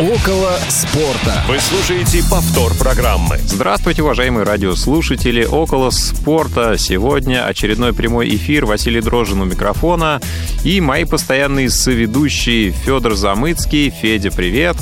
[0.00, 1.44] Около спорта.
[1.46, 3.38] Вы слушаете повтор программы.
[3.38, 5.44] Здравствуйте, уважаемые радиослушатели.
[5.44, 6.76] Около спорта.
[6.76, 8.66] Сегодня очередной прямой эфир.
[8.66, 10.20] Василий Дрожин у микрофона.
[10.64, 13.90] И мои постоянные соведущие Федор Замыцкий.
[13.90, 14.76] Федя, привет.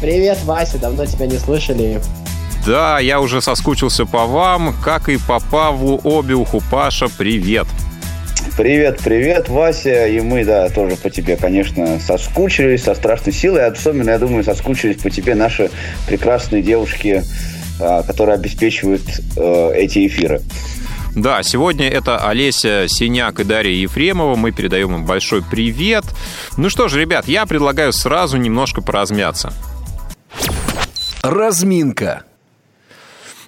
[0.00, 0.78] Привет, Вася.
[0.78, 2.00] Давно тебя не слышали.
[2.64, 6.62] Да, я уже соскучился по вам, как и по Павлу Обиуху.
[6.70, 7.66] Паша, привет.
[7.66, 7.89] Привет.
[8.60, 10.06] Привет, привет, Вася.
[10.06, 13.64] И мы, да, тоже по тебе, конечно, соскучились со страшной силой.
[13.64, 15.70] Особенно, я думаю, соскучились по тебе наши
[16.06, 17.22] прекрасные девушки,
[17.80, 19.00] а, которые обеспечивают
[19.34, 20.42] э, эти эфиры.
[21.16, 24.36] Да, сегодня это Олеся Синяк и Дарья Ефремова.
[24.36, 26.04] Мы передаем им большой привет.
[26.58, 29.54] Ну что ж, ребят, я предлагаю сразу немножко поразмяться.
[31.22, 32.24] Разминка.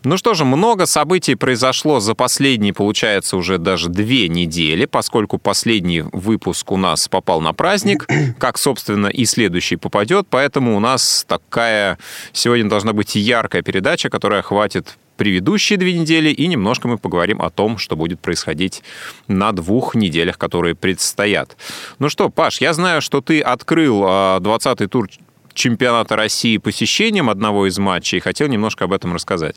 [0.05, 6.02] Ну что же, много событий произошло за последние, получается, уже даже две недели, поскольку последний
[6.02, 11.98] выпуск у нас попал на праздник, как, собственно, и следующий попадет, поэтому у нас такая
[12.33, 17.50] сегодня должна быть яркая передача, которая охватит предыдущие две недели, и немножко мы поговорим о
[17.50, 18.83] том, что будет происходить
[19.28, 21.56] на двух неделях, которые предстоят.
[22.00, 25.08] Ну что, Паш, я знаю, что ты открыл 20-й а, тур
[25.55, 29.55] чемпионата России посещением одного из матчей, и хотел немножко об этом рассказать.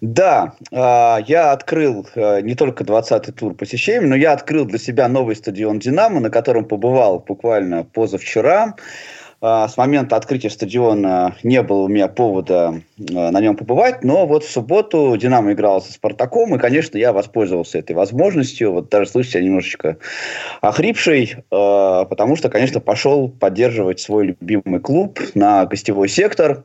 [0.00, 5.08] Да, а, я открыл э, не только 20-й тур посещений, но я открыл для себя
[5.08, 8.74] новый стадион «Динамо», на котором побывал буквально позавчера.
[9.42, 14.26] А, с момента открытия стадиона не было у меня повода э, на нем побывать, но
[14.26, 18.72] вот в субботу «Динамо» играл со «Спартаком», и, конечно, я воспользовался этой возможностью.
[18.72, 19.98] Вот даже, слышите, я немножечко
[20.62, 26.64] охрипший, э, потому что, конечно, пошел поддерживать свой любимый клуб на гостевой сектор.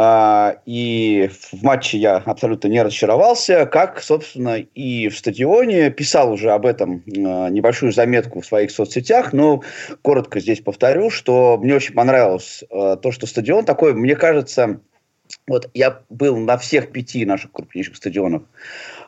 [0.00, 5.90] А, и в матче я абсолютно не разочаровался, как, собственно, и в стадионе.
[5.90, 9.62] Писал уже об этом а, небольшую заметку в своих соцсетях, но
[10.02, 14.80] коротко здесь повторю, что мне очень понравилось а, то, что стадион такой, мне кажется,
[15.48, 18.42] вот я был на всех пяти наших крупнейших стадионах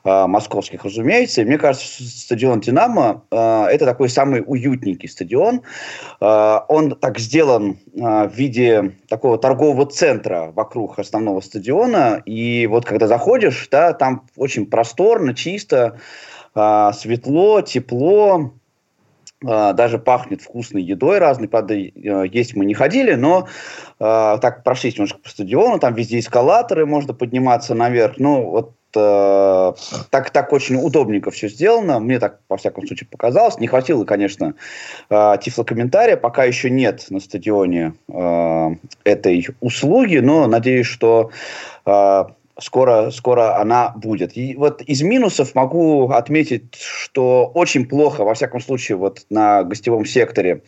[0.05, 1.43] э, московских, разумеется.
[1.43, 5.63] И мне кажется, стадион «Динамо» э, это такой самый уютненький стадион.
[6.21, 12.23] Э, он так сделан в виде такого торгового центра вокруг основного стадиона.
[12.25, 15.99] И вот когда заходишь, да, там очень просторно, чисто,
[16.55, 18.53] светло, тепло.
[19.43, 23.49] Даже пахнет вкусной едой разной, правда, есть мы не ходили, но
[23.99, 29.73] э, так прошлись немножко по стадиону, там везде эскалаторы, можно подниматься наверх, ну, вот э,
[30.11, 34.55] так, так очень удобненько все сделано, мне так, во всяком случае, показалось, не хватило, конечно,
[35.09, 38.69] э, тифлокомментария, пока еще нет на стадионе э,
[39.05, 41.31] этой услуги, но надеюсь, что
[41.87, 42.25] э,
[42.61, 44.37] скоро, скоро она будет.
[44.37, 50.05] И вот из минусов могу отметить, что очень плохо, во всяком случае, вот на гостевом
[50.05, 50.63] секторе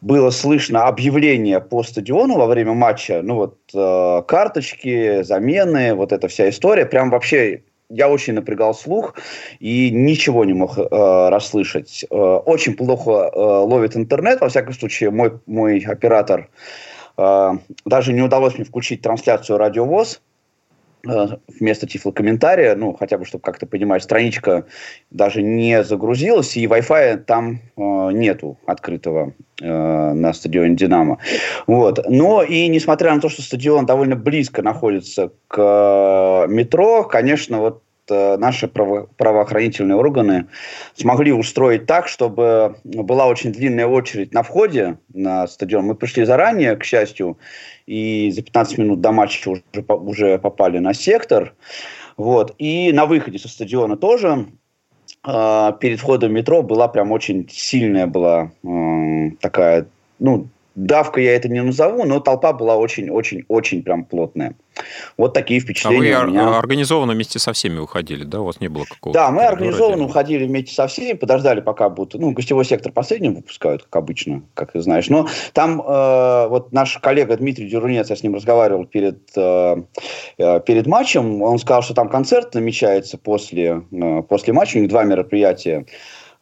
[0.00, 3.20] было слышно объявление по стадиону во время матча.
[3.22, 6.86] Ну вот э, карточки, замены, вот эта вся история.
[6.86, 9.14] Прям вообще я очень напрягал слух
[9.60, 12.04] и ничего не мог э, расслышать.
[12.10, 16.48] Э, очень плохо э, ловит интернет, во всяком случае, мой, мой оператор
[17.18, 17.50] э,
[17.84, 20.20] даже не удалось мне включить трансляцию радиовоз
[21.04, 24.66] вместо тифлокомментария, ну, хотя бы, чтобы как-то понимать, страничка
[25.10, 27.80] даже не загрузилась, и Wi-Fi там э,
[28.12, 29.66] нету открытого э,
[30.12, 31.18] на стадионе «Динамо».
[31.66, 32.04] Вот.
[32.08, 37.82] Но и несмотря на то, что стадион довольно близко находится к э, метро, конечно, вот
[37.82, 40.46] Э, наши право правоохранительные органы
[40.94, 45.86] смогли устроить так, чтобы была очень длинная очередь на входе на стадион.
[45.86, 47.38] Мы пришли заранее, к счастью,
[47.86, 51.54] и за 15 минут до матча уже, уже попали на сектор.
[52.16, 52.54] Вот.
[52.58, 54.46] И на выходе со стадиона тоже
[55.26, 59.86] э, перед входом в метро была прям очень сильная была э, такая,
[60.18, 64.54] ну, давка я это не назову, но толпа была очень-очень-очень прям плотная.
[65.16, 66.16] Вот такие впечатления.
[66.16, 66.58] А вы у меня.
[66.58, 68.40] организованно вместе со всеми уходили, да?
[68.40, 69.18] У вас не было какого-то...
[69.18, 72.20] Да, мы организованно уходили вместе со всеми, подождали, пока будут...
[72.20, 75.08] Ну, гостевой сектор последним выпускают, как обычно, как ты знаешь.
[75.08, 79.76] Но там э, вот наш коллега Дмитрий Дюрунец, я с ним разговаривал перед, э,
[80.38, 84.88] э, перед матчем, он сказал, что там концерт намечается после, э, после матча, у них
[84.88, 85.86] два мероприятия.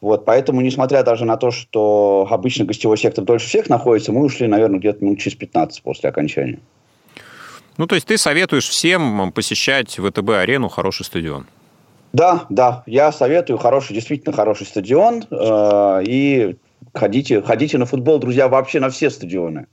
[0.00, 4.46] Вот, поэтому, несмотря даже на то, что обычно гостевой сектор дольше всех находится, мы ушли,
[4.46, 6.58] наверное, где-то минут через 15 после окончания.
[7.76, 11.46] Ну, то есть ты советуешь всем посещать ВТБ-арену, хороший стадион?
[12.12, 15.24] Да, да, я советую хороший, действительно хороший стадион.
[15.30, 16.56] Э, и
[16.92, 19.66] ходите, ходите на футбол, друзья, вообще на все стадионы.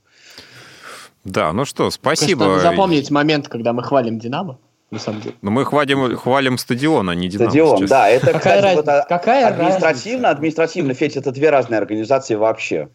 [1.24, 2.44] Да, ну что, спасибо.
[2.44, 4.58] Просто запомнить момент, когда мы хвалим «Динамо»
[4.90, 5.34] на самом деле.
[5.42, 7.50] Но мы хвалим, хвалим стадион, а не Динамо.
[7.50, 7.90] Стадион, сейчас.
[7.90, 8.08] да.
[8.08, 8.92] Это, какая кстати, разница?
[8.96, 10.30] вот, какая административно, разница?
[10.30, 12.88] административно, Федь, это две разные организации вообще.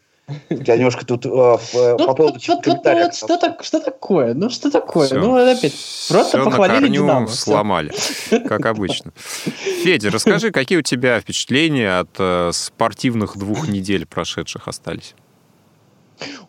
[0.49, 4.33] Я немножко тут э, э, Ну, по поводу вот- вот- вот- что, так, что такое?
[4.33, 5.07] Ну, что такое?
[5.07, 5.19] Всё.
[5.19, 5.73] Ну, опять,
[6.09, 7.27] просто Всё похвалили на корню Динамо.
[7.27, 7.91] сломали,
[8.47, 9.11] как обычно.
[9.83, 15.13] Федя, расскажи, какие у тебя впечатления от э, спортивных двух недель прошедших остались?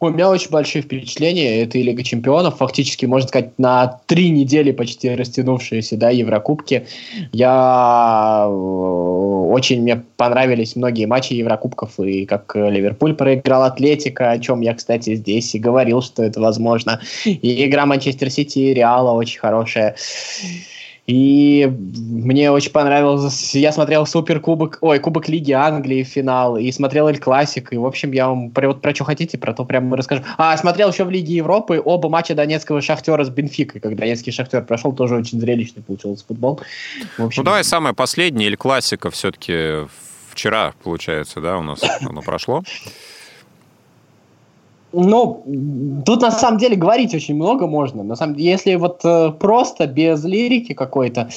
[0.00, 1.62] У меня очень большие впечатления.
[1.62, 6.87] Это и Лига Чемпионов, фактически, можно сказать, на три недели почти растянувшиеся, да, Еврокубки.
[7.32, 14.61] Я э, очень мне понравились многие матчи Еврокубков, и как Ливерпуль проиграл Атлетика, о чем
[14.61, 17.00] я, кстати, здесь и говорил, что это возможно.
[17.25, 19.97] И игра Манчестер Сити и Реала очень хорошая.
[21.06, 23.54] И мне очень понравилось.
[23.54, 27.74] Я смотрел Суперкубок, ой, Кубок Лиги Англии финал, и смотрел Эль Классик.
[27.74, 30.22] И, в общем, я вам про, вот про что хотите, про то прямо расскажу.
[30.38, 33.82] А, смотрел еще в Лиге Европы оба матча Донецкого Шахтера с Бенфикой.
[33.82, 36.60] Когда Донецкий Шахтер прошел, тоже очень зрелищный получился футбол.
[37.18, 39.86] Общем, Ну, давай самое последнее, или классика все-таки
[40.30, 42.62] вчера, получается, да, у нас оно прошло.
[44.94, 48.02] Ну, тут на самом деле говорить очень много можно.
[48.02, 51.29] На самом деле, если вот э, просто без лирики какой-то,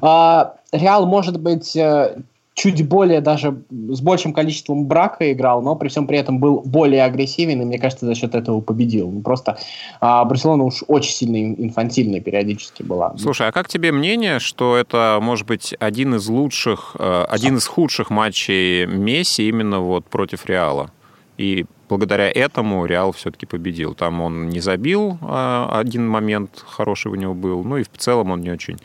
[0.00, 2.18] э, Реал может быть э,
[2.58, 7.04] чуть более даже с большим количеством брака играл, но при всем при этом был более
[7.04, 9.10] агрессивен, и мне кажется, за счет этого победил.
[9.10, 9.58] Ну, просто
[10.00, 13.14] э, Барселона уж очень сильно ин- инфантильной периодически была.
[13.16, 17.66] Слушай, а как тебе мнение, что это может быть один из лучших, э, один из
[17.66, 20.90] худших матчей Месси именно вот против Реала?
[21.36, 23.94] И благодаря этому Реал все-таки победил.
[23.94, 28.30] Там он не забил, э, один момент хороший у него был, ну и в целом
[28.30, 28.78] он не очень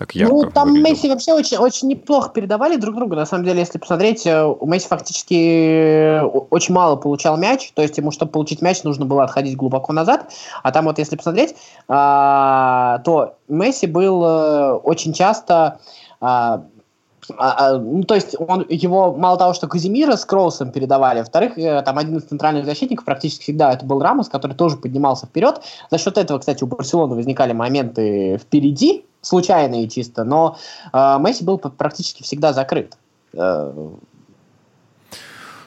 [0.00, 0.90] так ярко Ну, там выглядел.
[0.90, 3.16] Месси вообще очень, очень неплохо передавали друг друга.
[3.16, 7.70] На самом деле, если посмотреть, э, у Месси фактически э, очень мало получал мяч.
[7.74, 10.32] То есть ему, чтобы получить мяч, нужно было отходить глубоко назад.
[10.62, 11.54] А там вот, если посмотреть,
[11.86, 15.80] а, то Месси был э, очень часто...
[17.38, 21.58] а, а, ну, то есть он его мало того, что Казимира с Кроусом передавали, во-вторых,
[21.58, 25.60] э, там один из центральных защитников практически всегда это был Рамос, который тоже поднимался вперед.
[25.90, 30.56] За счет этого, кстати, у Барселоны возникали моменты впереди, случайные чисто, но
[30.92, 32.96] э, Месси был практически всегда закрыт.
[33.34, 33.72] Э,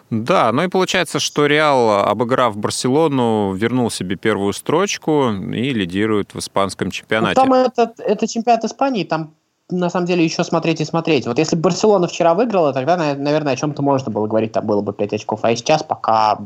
[0.09, 6.39] Да, ну и получается, что Реал, обыграв Барселону, вернул себе первую строчку и лидирует в
[6.39, 7.35] испанском ну, чемпионате.
[7.35, 9.33] там это, это чемпионат Испании, там
[9.69, 11.25] на самом деле еще смотреть и смотреть.
[11.25, 14.65] Вот если бы Барселона вчера выиграла, тогда, на- наверное, о чем-то можно было говорить, там
[14.67, 16.37] было бы 5 очков, а сейчас пока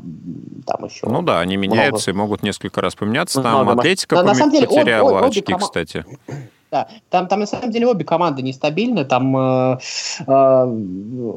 [0.65, 1.07] там еще...
[1.07, 3.41] Ну да, они меняются и могут несколько раз поменяться.
[3.41, 3.79] Там Много.
[3.81, 6.05] Атлетика На- на поме- самом деле, обе- потеряла обе очки, кома- кстати.
[6.71, 9.03] Да, там, там на самом деле обе команды нестабильны.
[9.05, 9.77] Там, э,
[10.27, 11.33] э,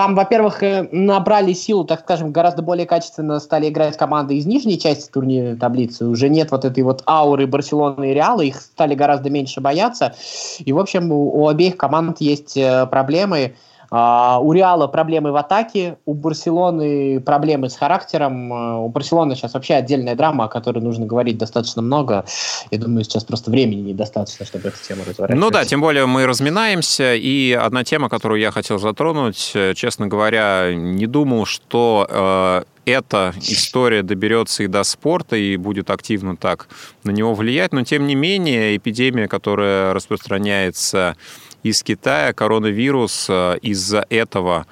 [0.00, 4.78] там, во-первых, э, набрали силу, так скажем, гораздо более качественно стали играть команды из нижней
[4.78, 6.06] части турнирной таблицы.
[6.06, 10.14] Уже нет вот этой вот ауры Барселоны и Реала, их стали гораздо меньше бояться.
[10.58, 13.56] И, в общем, у, у обеих команд есть э, проблемы.
[13.90, 18.52] А, у Реала проблемы в атаке, у Барселоны проблемы с характером.
[18.52, 22.24] А, У Барселоны сейчас вообще отдельная драма, о которой нужно говорить достаточно много.
[22.70, 25.40] Я думаю, сейчас просто времени недостаточно, чтобы эту тему разворачивать.
[25.40, 27.14] Ну да, тем более мы разминаемся.
[27.14, 33.34] И одна тема, которую я хотел затронуть, э, честно говоря, не думал, что э, эта
[33.40, 36.68] история доберется и до спорта, и будет активно так
[37.04, 37.72] на него влиять.
[37.72, 41.16] Но тем не менее, эпидемия, которая распространяется
[41.62, 44.66] из Китая, коронавирус, э, из-за этого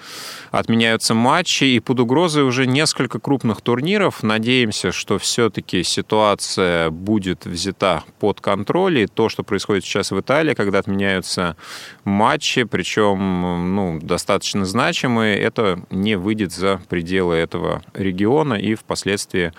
[0.50, 4.22] отменяются матчи, и под угрозой уже несколько крупных турниров.
[4.22, 10.54] Надеемся, что все-таки ситуация будет взята под контроль, и то, что происходит сейчас в Италии,
[10.54, 11.56] когда отменяются
[12.04, 19.52] матчи, причем ну, достаточно значимые, это не выйдет за пределы этого региона, и впоследствии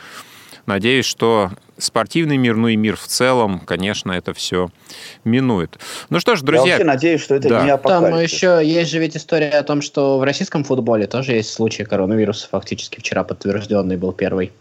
[0.66, 4.70] Надеюсь, что спортивный мир, ну и мир в целом, конечно, это все
[5.24, 5.80] минует.
[6.10, 7.66] Ну что ж, Я друзья, вообще надеюсь, что это Да.
[7.66, 11.52] не Там еще есть же ведь история о том, что в российском футболе тоже есть
[11.54, 14.52] случай коронавируса, фактически вчера подтвержденный был первый.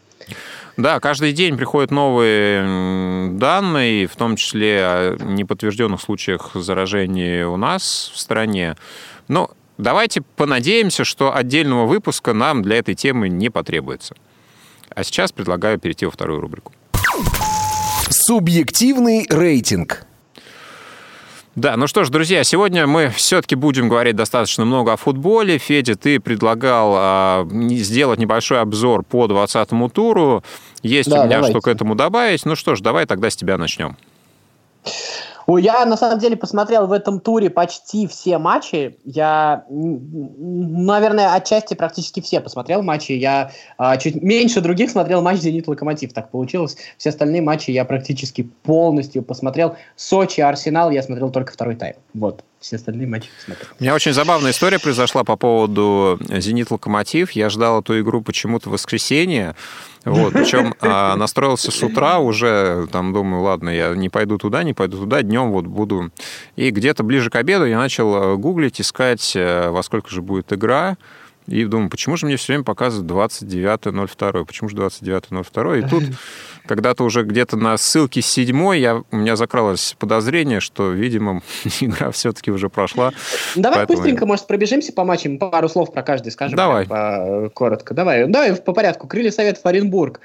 [0.77, 8.13] Да, каждый день приходят новые данные, в том числе о неподтвержденных случаях заражения у нас
[8.15, 8.77] в стране.
[9.27, 14.15] Но давайте понадеемся, что отдельного выпуска нам для этой темы не потребуется.
[14.95, 16.73] А сейчас предлагаю перейти во вторую рубрику.
[18.11, 20.05] Субъективный рейтинг.
[21.55, 25.59] Да, ну что ж, друзья, сегодня мы все-таки будем говорить достаточно много о футболе.
[25.59, 30.45] Федя, ты предлагал а, сделать небольшой обзор по 20-му туру.
[30.83, 31.53] Есть Да, у меня давайте.
[31.59, 32.45] что к этому добавить.
[32.45, 33.97] Ну что ж, давай тогда с тебя начнем.
[35.49, 38.99] Ой, Я на самом деле посмотрел в этом туре почти все матчи.
[39.07, 43.13] Я, наверное, отчасти практически все посмотрел матчи.
[43.13, 46.13] Я а, чуть меньше других смотрел матч Зенит Локомотив.
[46.13, 46.77] Так получилось.
[46.99, 49.77] Все остальные матчи я практически полностью посмотрел.
[49.97, 51.95] Сочи, Арсенал я смотрел только второй тайм.
[52.13, 52.45] Вот.
[52.61, 53.69] Все остальные матчи смотрел.
[53.79, 57.31] У меня очень забавная история произошла по поводу «Зенит-Локомотив».
[57.33, 59.55] Я ждал эту игру почему-то в воскресенье.
[60.05, 64.75] Вот, причем а, настроился с утра, уже там думаю, ладно, я не пойду туда, не
[64.75, 66.11] пойду туда, днем вот буду.
[66.57, 70.97] И где-то ближе к обеду я начал гуглить, искать, э, во сколько же будет игра.
[71.49, 74.45] И думаю, почему же мне все время показывают 29.02?
[74.45, 75.79] Почему же 29.02?
[75.79, 76.05] И тут
[76.67, 81.43] когда-то уже где-то на ссылке седьмой я, у меня закралось подозрение, что, видимо,
[81.81, 83.13] игра все-таки уже прошла.
[83.57, 83.99] Давай Поэтому...
[83.99, 86.57] быстренько, может, пробежимся по матчам, пару слов про каждый скажем.
[86.57, 86.87] Давай.
[86.87, 87.95] По, коротко.
[87.95, 88.27] Давай.
[88.29, 89.09] Давай по порядку.
[89.09, 90.21] Крылья Совет Оренбург.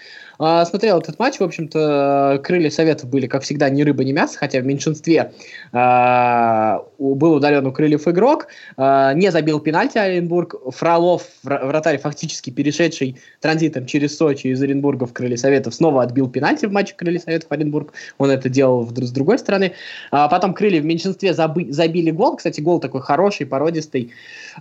[0.46, 4.38] А, смотрел этот матч, в общем-то, крылья Советов были, как всегда, ни рыба, ни мясо,
[4.38, 5.32] хотя в меньшинстве
[5.72, 13.22] а, был удален у крыльев игрок, а, не забил пенальти Оренбург, Фролов, вратарь, фактически перешедший
[13.40, 17.50] транзитом через Сочи из Оренбурга в крылья Советов, снова отбил пенальти в матче крылья Советов
[17.50, 19.72] Оренбург, он это делал с другой стороны.
[20.12, 24.12] Потом крылья в меньшинстве забили гол, кстати, гол такой хороший, породистый,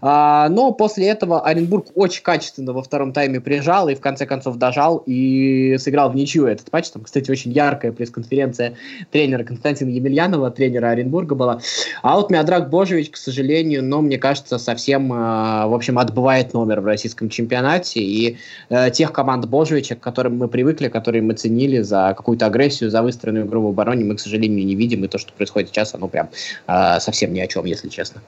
[0.00, 5.02] но после этого Оренбург очень качественно во втором тайме прижал и в конце концов дожал,
[5.06, 6.90] и сыграл в ничью этот матч.
[6.90, 8.74] Там, кстати, очень яркая пресс-конференция
[9.10, 11.60] тренера Константина Емельянова, тренера Оренбурга была.
[12.02, 16.80] А вот Миодрак Божевич, к сожалению, но мне кажется, совсем, э, в общем, отбывает номер
[16.80, 18.00] в российском чемпионате.
[18.00, 22.90] И э, тех команд Божевича, к которым мы привыкли, которые мы ценили за какую-то агрессию,
[22.90, 25.04] за выстроенную игру в обороне, мы, к сожалению, не видим.
[25.04, 26.28] И то, что происходит сейчас, оно прям
[26.66, 28.22] э, совсем ни о чем, если честно.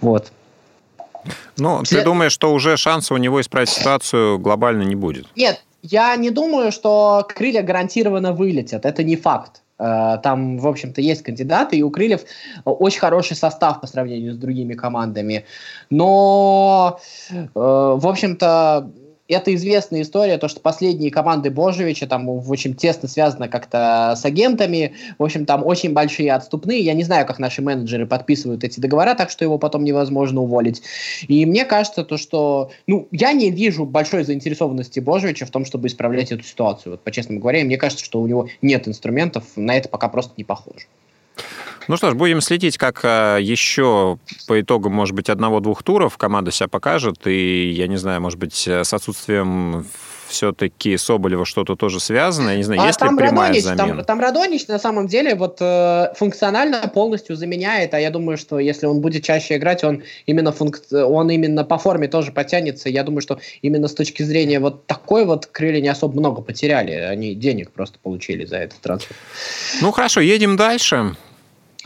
[0.00, 0.32] Вот.
[1.56, 2.00] Ну, След...
[2.00, 5.26] ты думаешь, что уже шанса у него исправить ситуацию глобально не будет?
[5.36, 8.84] Нет, я не думаю, что крылья гарантированно вылетят.
[8.84, 9.62] Это не факт.
[9.80, 12.20] Э, там, в общем-то, есть кандидаты, и у Крыльев
[12.64, 15.46] очень хороший состав по сравнению с другими командами.
[15.88, 17.00] Но,
[17.30, 18.90] э, в общем-то,
[19.30, 24.94] это известная история, то, что последние команды Божевича там очень тесно связаны как-то с агентами,
[25.18, 29.14] в общем, там очень большие отступные, я не знаю, как наши менеджеры подписывают эти договора,
[29.14, 30.82] так что его потом невозможно уволить.
[31.28, 35.88] И мне кажется, то, что, ну, я не вижу большой заинтересованности Божевича в том, чтобы
[35.88, 39.88] исправлять эту ситуацию, вот по-честному говоря, мне кажется, что у него нет инструментов, на это
[39.88, 40.86] пока просто не похоже.
[41.90, 46.52] Ну что ж, будем следить, как а, еще по итогам, может быть, одного-двух туров команда
[46.52, 47.26] себя покажет.
[47.26, 49.84] И, я не знаю, может быть, с отсутствием
[50.28, 52.50] все-таки Соболева что-то тоже связано?
[52.50, 53.96] Я не знаю, а есть ли прямая Радонич, замена?
[53.96, 58.60] Там, там Радонич на самом деле вот э, функционально полностью заменяет, а я думаю, что
[58.60, 60.78] если он будет чаще играть, он именно, функ...
[60.92, 62.88] он именно по форме тоже потянется.
[62.88, 66.92] Я думаю, что именно с точки зрения вот такой вот крылья не особо много потеряли.
[66.92, 69.16] Они денег просто получили за этот трансфер.
[69.82, 71.16] Ну хорошо, едем дальше.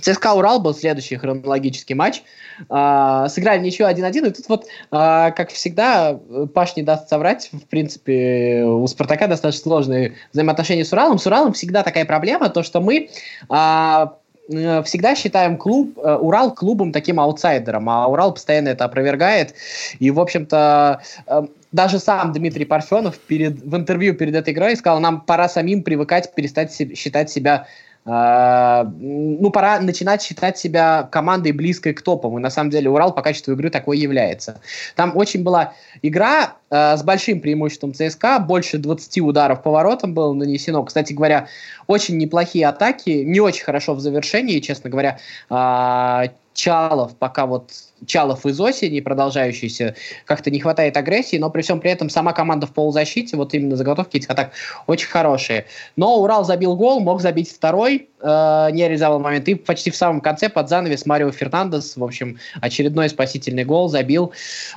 [0.04, 2.22] ЦСКА Урал был следующий хронологический матч.
[2.68, 4.28] А, сыграли ничего 1-1.
[4.28, 6.18] И тут вот, а, как всегда,
[6.52, 7.48] Паш не даст соврать.
[7.52, 11.18] В принципе, у Спартака достаточно сложные взаимоотношения с Уралом.
[11.18, 13.08] С Уралом всегда такая проблема, то что мы
[13.48, 14.18] а,
[14.48, 19.54] всегда считаем клуб, э, Урал клубом таким аутсайдером, а Урал постоянно это опровергает.
[20.00, 21.42] И, в общем-то, э,
[21.72, 26.34] даже сам Дмитрий Парфенов перед, в интервью перед этой игрой сказал, нам пора самим привыкать
[26.34, 27.66] перестать считать себя
[28.06, 32.38] ну, пора начинать считать себя командой близкой к топам.
[32.38, 34.60] И на самом деле Урал по качеству игры такой является.
[34.94, 40.34] Там очень была игра э, с большим преимуществом ЦСКА, больше 20 ударов по воротам было
[40.34, 40.82] нанесено.
[40.84, 41.48] Кстати говоря,
[41.86, 45.18] очень неплохие атаки, не очень хорошо в завершении, честно говоря.
[45.48, 47.72] Э, Чалов пока вот
[48.06, 49.94] Чалов из осени, продолжающийся,
[50.24, 53.76] как-то не хватает агрессии, но при всем при этом сама команда в полузащите, вот именно
[53.76, 54.52] заготовки этих атак
[54.86, 55.66] очень хорошие.
[55.96, 60.20] Но Урал забил гол, мог забить второй, э, не реализовал момент, и почти в самом
[60.20, 64.32] конце под занавес Марио Фернандес, в общем, очередной спасительный гол забил.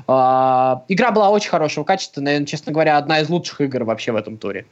[0.08, 4.16] Э, игра была очень хорошего качества, наверное, честно говоря, одна из лучших игр вообще в
[4.16, 4.66] этом туре.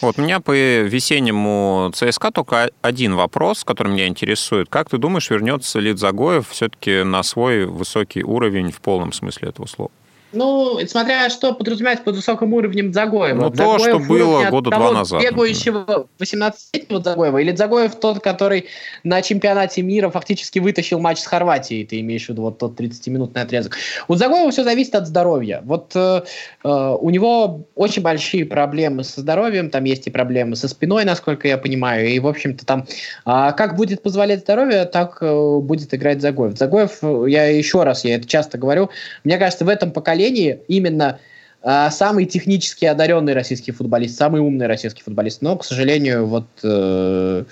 [0.00, 4.68] Вот, меня по весеннему ЦСКА только один вопрос, который меня интересует.
[4.68, 9.66] Как ты думаешь, вернется ли Загоев все-таки на свой высокий уровень в полном смысле этого
[9.66, 9.90] слова.
[10.34, 13.44] Ну, смотря что подразумевать под высоким уровнем Загоева.
[13.44, 15.22] Ну, то, что было года два назад.
[15.22, 18.66] Бегающего 18-летнего Загоева, или Загоев тот, который
[19.04, 23.42] на чемпионате мира фактически вытащил матч с Хорватией, ты имеешь в виду вот тот 30-минутный
[23.42, 23.76] отрезок.
[24.08, 25.62] У Загоева все зависит от здоровья.
[25.64, 26.22] Вот э,
[26.64, 31.46] э, у него очень большие проблемы со здоровьем, там есть и проблемы со спиной, насколько
[31.48, 32.86] я понимаю, и, в общем-то, там
[33.26, 36.56] э, как будет позволять здоровье, так э, будет играть Загоев.
[36.58, 36.98] Загоев,
[37.28, 38.90] я еще раз, я это часто говорю,
[39.22, 41.20] мне кажется, в этом поколении поколении именно
[41.64, 47.44] самый технически одаренный российский футболист, самый умный российский футболист, но, к сожалению, вот э,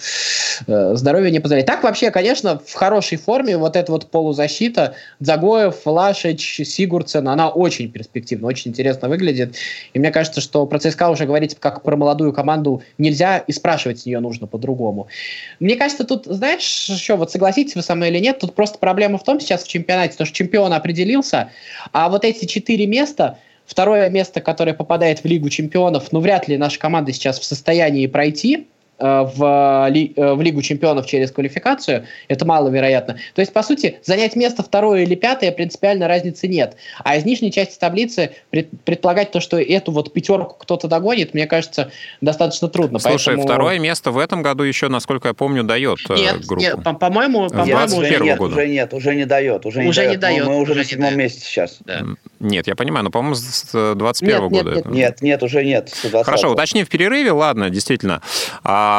[0.67, 1.67] э, здоровье не позволяет.
[1.67, 7.91] Так вообще, конечно, в хорошей форме вот эта вот полузащита Загоев, Флашич, Сигурцен, она очень
[7.91, 9.57] перспективна, очень интересно выглядит.
[9.95, 14.01] И мне кажется, что про ЦСКА уже говорить как про молодую команду нельзя, и спрашивать
[14.01, 15.09] с нее нужно по-другому.
[15.59, 19.17] Мне кажется, тут, знаешь, еще вот согласитесь вы со мной или нет, тут просто проблема
[19.17, 21.51] в том сейчас в чемпионате, то, что чемпион определился,
[21.93, 23.39] а вот эти четыре места–
[23.73, 28.07] Второе место, которое попадает в Лигу чемпионов, ну, вряд ли наша команда сейчас в состоянии
[28.07, 28.67] пройти.
[29.03, 33.17] Э, в, ли, э, в Лигу чемпионов через квалификацию, это маловероятно.
[33.35, 36.77] То есть, по сути, занять место второе или пятое принципиально разницы нет.
[37.03, 41.49] А из нижней части таблицы пред, предполагать то, что эту вот пятерку кто-то догонит, мне
[41.49, 41.91] кажется,
[42.21, 43.01] достаточно трудно.
[43.01, 43.43] Слушай, Поэтому...
[43.43, 46.63] второе место в этом году еще, насколько я помню, дает э, нет, группу.
[46.63, 48.55] Нет, по- по-моему, по-моему уже, нет, года.
[48.55, 49.67] уже нет, уже не дает.
[49.67, 50.47] Уже, уже не, дает.
[50.47, 51.79] Мы, мы уже, уже на седьмом месте сейчас.
[51.81, 52.03] Да.
[52.39, 54.71] Нет, я понимаю, но, по-моему, с 21 нет, года.
[54.71, 55.93] Нет, нет, нет, нет, уже нет.
[56.25, 58.23] Хорошо, уточни в перерыве, ладно, действительно.
[58.63, 58.92] А,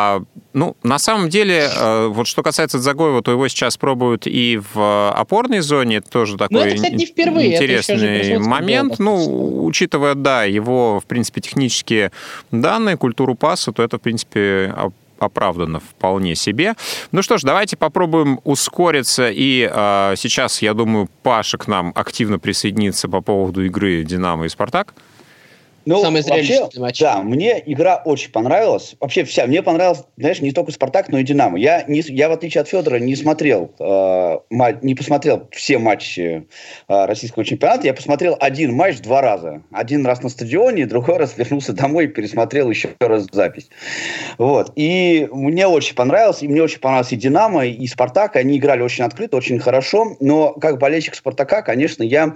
[0.53, 5.11] ну, на самом деле, э, вот что касается Загоева, то его сейчас пробуют и в
[5.11, 7.55] опорной зоне, это тоже такой ну, это, кстати, не впервые.
[7.55, 8.99] интересный момент.
[8.99, 12.11] Ну, учитывая, да, его, в принципе, технические
[12.51, 14.73] данные, культуру паса, то это, в принципе,
[15.19, 16.75] оправдано вполне себе.
[17.11, 19.29] Ну что ж, давайте попробуем ускориться.
[19.31, 24.49] И э, сейчас, я думаю, Паша к нам активно присоединится по поводу игры «Динамо» и
[24.49, 24.93] «Спартак».
[25.85, 26.99] Ну, Самый вообще, матч.
[26.99, 28.95] Да, мне игра очень понравилась.
[28.99, 29.45] Вообще вся.
[29.47, 31.57] Мне понравилась, знаешь, не только «Спартак», но и «Динамо».
[31.59, 34.37] Я, не, я в отличие от Федора, не смотрел, э,
[34.81, 36.47] не посмотрел все матчи
[36.87, 37.85] э, российского чемпионата.
[37.87, 39.61] Я посмотрел один матч два раза.
[39.71, 43.69] Один раз на стадионе, другой раз вернулся домой и пересмотрел еще раз запись.
[44.37, 44.71] Вот.
[44.75, 46.43] И мне очень понравилось.
[46.43, 48.37] И мне очень понравилось и «Динамо», и «Спартак».
[48.37, 50.15] Они играли очень открыто, очень хорошо.
[50.21, 52.35] Но как болельщик «Спартака», конечно, я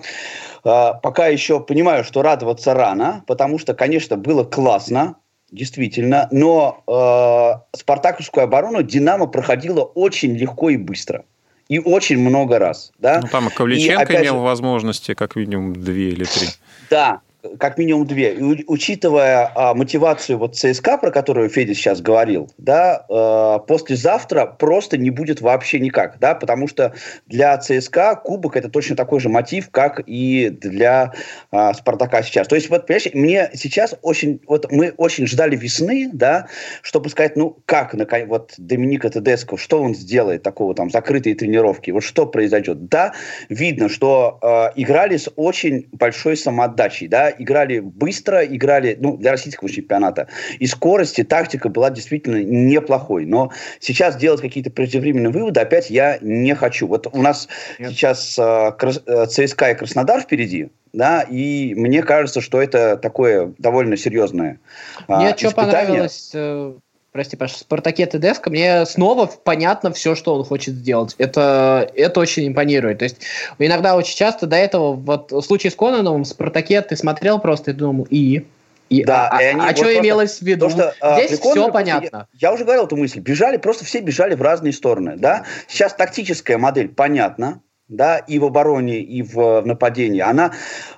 [0.63, 5.15] пока еще понимаю, что радоваться рано, потому что, конечно, было классно,
[5.51, 11.25] действительно, но э, спартаковскую оборону «Динамо» проходила очень легко и быстро.
[11.69, 12.91] И очень много раз.
[12.97, 13.19] Да?
[13.21, 16.47] Ну, там Ковличенко и, имел же, возможности, как минимум, две или три.
[16.89, 17.21] Да,
[17.59, 18.33] как минимум две.
[18.33, 24.97] И учитывая а, мотивацию вот ЦСКА, про которую Федя сейчас говорил, да, а, послезавтра просто
[24.97, 26.93] не будет вообще никак, да, потому что
[27.27, 31.13] для ЦСКА кубок это точно такой же мотив, как и для
[31.51, 32.47] а, Спартака сейчас.
[32.47, 36.47] То есть, вот, понимаешь, мне сейчас очень, вот мы очень ждали весны, да,
[36.81, 37.95] чтобы сказать, ну, как,
[38.27, 42.87] вот Доминика Тедеско, что он сделает такого там, закрытой тренировки, вот что произойдет.
[42.87, 43.13] Да,
[43.49, 49.69] видно, что э, играли с очень большой самоотдачей, да, играли быстро, играли, ну, для российского
[49.69, 50.27] чемпионата.
[50.59, 53.25] И скорость, и тактика была действительно неплохой.
[53.25, 56.87] Но сейчас делать какие-то преждевременные выводы опять я не хочу.
[56.87, 57.47] Вот у нас
[57.79, 57.91] Нет.
[57.91, 58.71] сейчас э,
[59.05, 64.59] э ЦСКА и Краснодар впереди, да, и мне кажется, что это такое довольно серьезное
[65.07, 66.73] э, Мне что понравилось э,
[67.17, 71.15] прости, Паша, в «Спартаке Тедеско» мне снова понятно все, что он хочет сделать.
[71.17, 72.99] Это, это очень импонирует.
[72.99, 73.17] То есть
[73.57, 77.71] иногда очень часто до этого, вот в случае с Конаном, в «Спартаке» ты смотрел просто
[77.71, 78.45] и думал, и...
[78.89, 80.67] И, да, а, и они, а вот что имелось в виду?
[80.67, 82.27] То, что, а, Здесь все Коннор, понятно.
[82.33, 83.19] Я, я уже говорил эту мысль.
[83.19, 85.15] Бежали, просто все бежали в разные стороны.
[85.17, 85.43] Да?
[85.67, 90.51] Сейчас тактическая модель понятна да, и в обороне, и в, в нападении, она,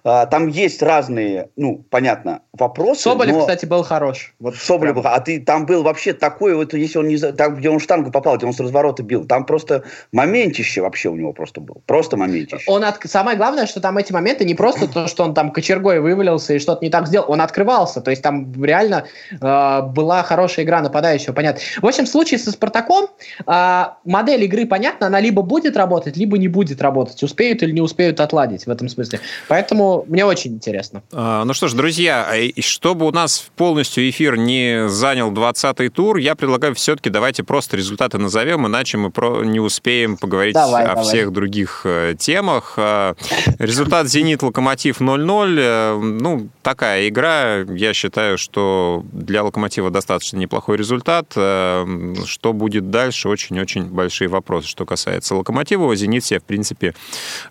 [0.04, 3.04] а, там есть разные, ну, понятно, вопросы.
[3.04, 3.40] Соболев, но...
[3.42, 4.34] кстати, был хорош.
[4.40, 7.70] Вот Соболев был, а ты там был вообще такой, вот если он не, там, где
[7.70, 11.62] он штангу попал, где он с разворота бил, там просто моментище вообще у него просто
[11.62, 12.64] был, просто моментище.
[12.68, 13.00] Он от...
[13.06, 16.60] Самое главное, что там эти моменты не просто то, что он там кочергой вывалился и
[16.60, 21.34] что-то не так сделал, он открывался, то есть там реально э, была хорошая игра нападающего,
[21.34, 21.62] понятно.
[21.82, 23.10] В общем, в случае со Спартаком
[23.46, 27.72] э, модель игры понятна, она либо будет работать, либо не будет будет работать, успеют или
[27.72, 29.20] не успеют отладить в этом смысле.
[29.48, 31.02] Поэтому мне очень интересно.
[31.12, 36.18] А, ну что ж, друзья, а чтобы у нас полностью эфир не занял 20-й тур,
[36.18, 40.88] я предлагаю все-таки давайте просто результаты назовем, иначе мы про не успеем поговорить давай, о
[40.88, 41.04] давай.
[41.04, 42.74] всех других э, темах.
[42.78, 43.16] А,
[43.60, 45.56] результат «Зенит» «Локомотив» 0-0.
[45.60, 47.60] Э, ну, такая игра.
[47.60, 51.34] Я считаю, что для «Локомотива» достаточно неплохой результат.
[51.36, 51.86] Э,
[52.26, 53.30] что будет дальше?
[53.30, 54.68] Очень-очень большие вопросы.
[54.68, 56.94] Что касается «Локомотива», «Зенит» себе, в принципе, принципе,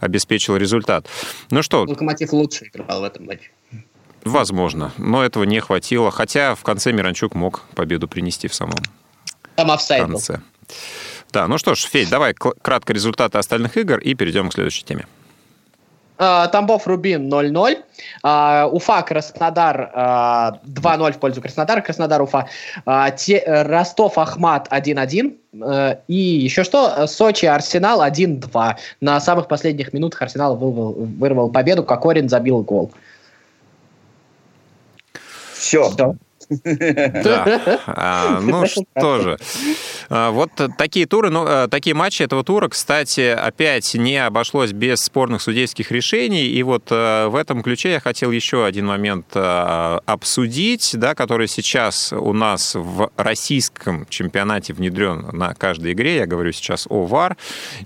[0.01, 1.07] обеспечил результат.
[1.51, 1.83] Ну что...
[1.83, 3.51] Локомотив лучше играл в этом матче.
[4.25, 6.11] Возможно, но этого не хватило.
[6.11, 8.77] Хотя в конце Миранчук мог победу принести в самом
[9.55, 9.71] Там
[10.11, 10.35] конце.
[10.35, 10.43] Был.
[11.33, 15.07] Да, ну что ж, Федь, давай кратко результаты остальных игр и перейдем к следующей теме.
[16.19, 17.79] А, Тамбов Рубин 0-0.
[18.23, 21.81] А, Уфа Краснодар 2-0 а, в пользу Краснодара.
[21.81, 22.49] Краснодар Уфа.
[22.85, 25.99] Ростов Ахмат 1-1.
[26.09, 27.07] И еще что?
[27.07, 28.77] Сочи Арсенал 1-2.
[29.01, 31.85] На самых последних минутах Арсенал вырвал, вырвал победу.
[31.85, 32.91] Кокорин забил гол.
[35.55, 35.91] Все.
[36.51, 37.79] Да.
[37.87, 39.39] А, ну что же.
[40.09, 45.01] А, вот такие туры, ну, э, такие матчи этого тура, кстати, опять не обошлось без
[45.01, 46.47] спорных судейских решений.
[46.47, 51.49] И вот э, в этом ключе я хотел еще один момент э, обсудить, да, который
[51.49, 56.17] сейчас у нас в российском чемпионате внедрен на каждой игре.
[56.17, 57.37] Я говорю сейчас о ВАР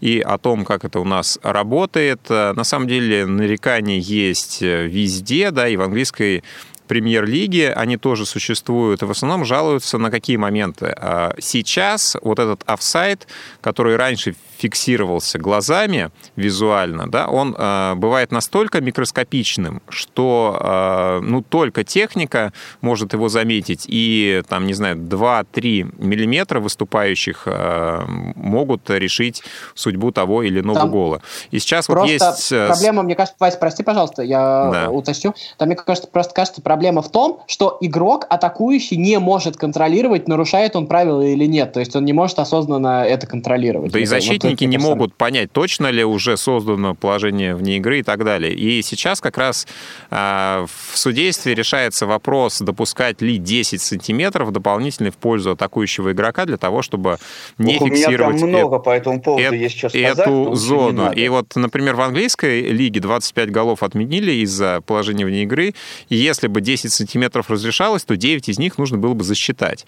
[0.01, 2.29] и о том, как это у нас работает.
[2.29, 6.43] На самом деле нарекания есть везде, да, и в английской
[6.89, 10.95] премьер-лиги, они тоже существуют, и в основном жалуются на какие моменты.
[10.97, 13.27] А сейчас вот этот офсайт,
[13.61, 21.83] который раньше фиксировался глазами визуально, да, он э, бывает настолько микроскопичным, что э, ну, только
[21.83, 28.05] техника может его заметить, и там, не знаю, 2-3 миллиметра выступающих э,
[28.37, 29.43] могут решить
[29.75, 31.23] судьбу того или иного там гола.
[31.51, 32.51] И сейчас вот есть...
[32.51, 34.91] Проблема, мне кажется, Вась, прости, пожалуйста, я да.
[34.91, 35.35] уточню.
[35.59, 40.75] Там, мне кажется, просто кажется, проблема в том, что игрок атакующий не может контролировать, нарушает
[40.75, 41.75] он правила или нет.
[41.75, 43.93] То есть он не может осознанно это контролировать.
[43.93, 48.03] Да и защитник сотрудники не могут понять, точно ли уже создано положение вне игры и
[48.03, 48.55] так далее.
[48.55, 49.67] И сейчас как раз
[50.11, 56.57] э, в судействе решается вопрос, допускать ли 10 сантиметров дополнительный в пользу атакующего игрока для
[56.57, 57.19] того, чтобы
[57.59, 58.43] не Ох, фиксировать...
[58.43, 61.13] У меня много по этому поводу э- есть что сказать, эту зону.
[61.13, 65.75] И вот, например, в английской лиге 25 голов отменили из-за положения вне игры.
[66.09, 69.87] И если бы 10 сантиметров разрешалось, то 9 из них нужно было бы засчитать.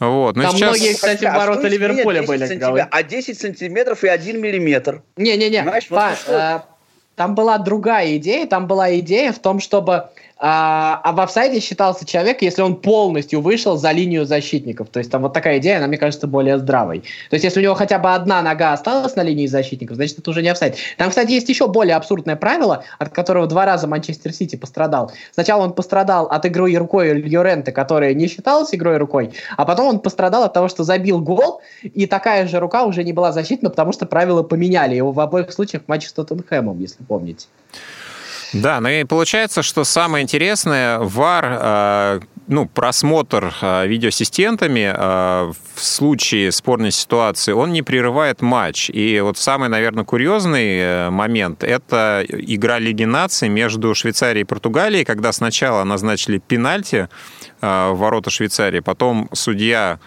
[0.00, 0.36] Вот.
[0.36, 0.76] Но Там сейчас...
[0.76, 2.86] многие, кстати, а ворота Ливерпуля были.
[2.90, 5.02] А 10 сантиметров и 1 миллиметр.
[5.16, 6.60] Не-не-не, вот э,
[7.16, 8.46] там была другая идея.
[8.46, 13.40] Там была идея в том, чтобы а, а в офсайде считался человек, если он полностью
[13.40, 14.88] вышел за линию защитников.
[14.90, 17.00] То есть там вот такая идея, она, мне кажется, более здравой.
[17.30, 20.30] То есть если у него хотя бы одна нога осталась на линии защитников, значит, это
[20.30, 20.76] уже не офсайд.
[20.98, 25.10] Там, кстати, есть еще более абсурдное правило, от которого два раза Манчестер Сити пострадал.
[25.32, 30.00] Сначала он пострадал от игры рукой Льоренте, которая не считалась игрой рукой, а потом он
[30.00, 33.92] пострадал от того, что забил гол, и такая же рука уже не была защитна, потому
[33.92, 37.46] что правила поменяли его в обоих случаях в матче с Тоттенхэмом, если помните.
[38.62, 45.84] Да, ну и получается, что самое интересное, VAR, э, ну, просмотр э, видеоассистентами э, в
[45.84, 48.88] случае спорной ситуации, он не прерывает матч.
[48.90, 55.32] И вот самый, наверное, курьезный момент– это игра Лиги наций между Швейцарией и Португалией, когда
[55.32, 57.08] сначала назначили пенальти
[57.60, 59.98] в ворота Швейцарии, потом судья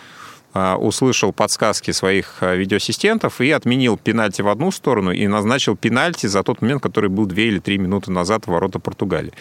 [0.53, 6.41] услышал подсказки своих а, видеоассистентов и отменил пенальти в одну сторону и назначил пенальти за
[6.43, 9.33] тот момент, который был 2 или 3 минуты назад в ворота Португалии.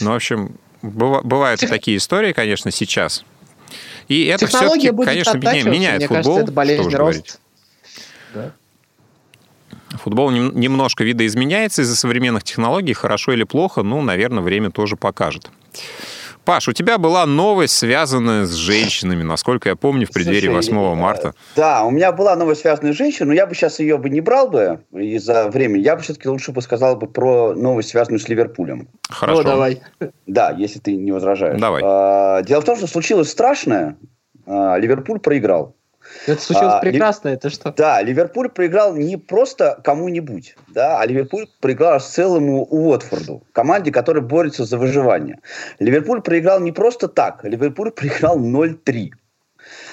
[0.00, 3.24] Ну, в общем, бывают такие истории, конечно, сейчас.
[4.08, 6.22] И это все-таки, конечно, меняет Мне футбол.
[6.22, 7.40] Кажется, это болезнь рост.
[8.34, 8.52] Да.
[9.90, 12.92] Футбол немножко видоизменяется из-за современных технологий.
[12.92, 15.50] Хорошо или плохо, ну, наверное, время тоже покажет.
[16.44, 20.76] Паш, у тебя была новость, связанная с женщинами, насколько я помню, в преддверии Слушай, 8
[20.76, 21.34] э, марта.
[21.54, 24.20] Да, у меня была новость, связанная с женщиной, но я бы сейчас ее бы не
[24.20, 25.82] брал бы из-за времени.
[25.82, 28.88] Я бы все-таки лучше бы сказал бы про новость, связанную с Ливерпулем.
[29.08, 29.40] Хорошо.
[29.40, 29.82] О, давай.
[30.26, 31.60] Да, если ты не возражаешь.
[31.60, 31.82] Давай.
[31.84, 33.96] А, дело в том, что случилось страшное.
[34.46, 35.76] А, Ливерпуль проиграл.
[36.26, 37.38] Это случилось а, прекрасно, Лив...
[37.38, 37.72] это что?
[37.72, 44.22] Да, Ливерпуль проиграл не просто кому-нибудь, да, а Ливерпуль проиграл аж целому Уотфорду, команде, которая
[44.22, 45.40] борется за выживание.
[45.78, 49.10] Ливерпуль проиграл не просто так, Ливерпуль проиграл 0-3.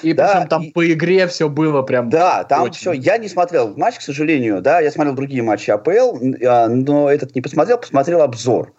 [0.02, 0.72] И да, причем там и...
[0.72, 2.10] по игре все было прям.
[2.10, 2.80] Да, там очень.
[2.80, 2.92] все.
[2.92, 7.34] Я не смотрел матч, к сожалению, да, я смотрел другие матчи АПЛ, а, но этот
[7.34, 8.72] не посмотрел, посмотрел обзор.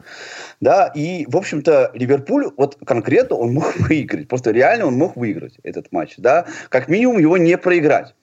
[0.62, 4.28] Да, и, в общем-то, Ливерпуль, вот конкретно он мог выиграть.
[4.28, 6.46] Просто реально он мог выиграть этот матч, да.
[6.70, 8.14] Как минимум его не проиграть.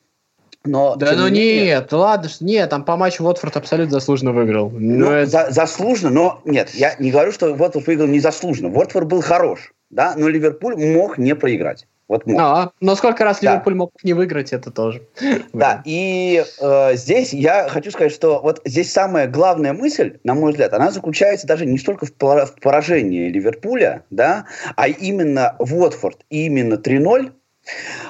[0.65, 4.71] Но, да ну менее, нет, ладно, нет, там по матчу Уотфорд абсолютно заслуженно выиграл.
[4.71, 5.31] Ну, это...
[5.31, 8.69] за, заслуженно, но нет, я не говорю, что Уотфорд выиграл незаслуженно.
[8.69, 11.87] Уотфорд был хорош, да, но Ливерпуль мог не проиграть.
[12.09, 12.41] Вот мог.
[12.41, 13.53] А, но сколько раз да.
[13.53, 15.03] Ливерпуль мог не выиграть, это тоже.
[15.53, 20.53] Да, и э, здесь я хочу сказать, что вот здесь самая главная мысль, на мой
[20.53, 26.75] взгляд, она заключается даже не столько в, в поражении Ливерпуля, да, а именно Уотфорд, именно
[26.75, 27.33] 3-0.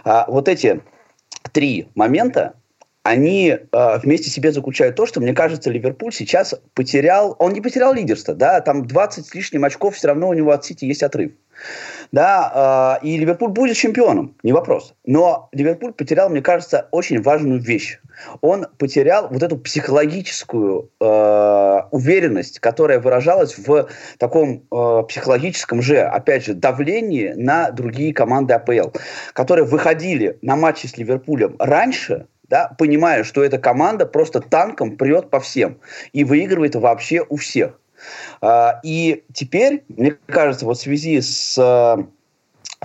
[0.04, 0.80] А, вот эти
[1.52, 2.54] три момента,
[3.02, 7.92] они э, вместе себе заключают то, что, мне кажется, Ливерпуль сейчас потерял, он не потерял
[7.94, 11.32] лидерство, да, там 20 с лишним очков, все равно у него от Сити есть отрыв
[12.12, 14.94] да, э, и Ливерпуль будет чемпионом, не вопрос.
[15.04, 18.00] Но Ливерпуль потерял, мне кажется, очень важную вещь.
[18.40, 26.44] Он потерял вот эту психологическую э, уверенность, которая выражалась в таком э, психологическом же, опять
[26.44, 28.90] же, давлении на другие команды АПЛ,
[29.34, 35.30] которые выходили на матчи с Ливерпулем раньше, да, понимая, что эта команда просто танком прет
[35.30, 35.78] по всем
[36.12, 37.78] и выигрывает вообще у всех.
[38.40, 41.58] А, и теперь, мне кажется, вот в связи с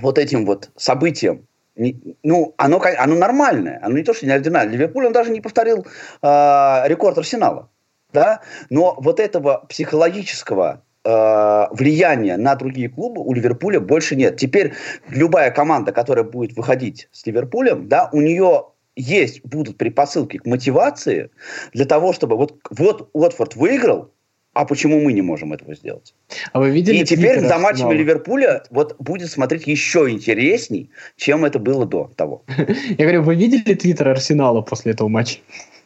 [0.02, 1.46] вот этим вот событием,
[1.76, 4.74] ну, оно, оно нормальное, оно не то, что неординарное.
[4.74, 5.86] Ливерпуль, он даже не повторил
[6.22, 7.70] э, рекорд Арсенала,
[8.12, 14.38] да, но вот этого психологического э, влияния на другие клубы у Ливерпуля больше нет.
[14.38, 14.74] Теперь
[15.10, 21.32] любая команда, которая будет выходить с Ливерпулем, да, у нее есть, будут предпосылки к мотивации
[21.74, 24.12] для того, чтобы вот, вот Уотфорд выиграл,
[24.54, 26.14] а почему мы не можем этого сделать?
[26.52, 31.60] А вы видели И теперь за матчами Ливерпуля вот будет смотреть еще интересней, чем это
[31.60, 32.44] было до того.
[32.58, 35.40] Я говорю, вы видели твиттер Арсенала после этого матча?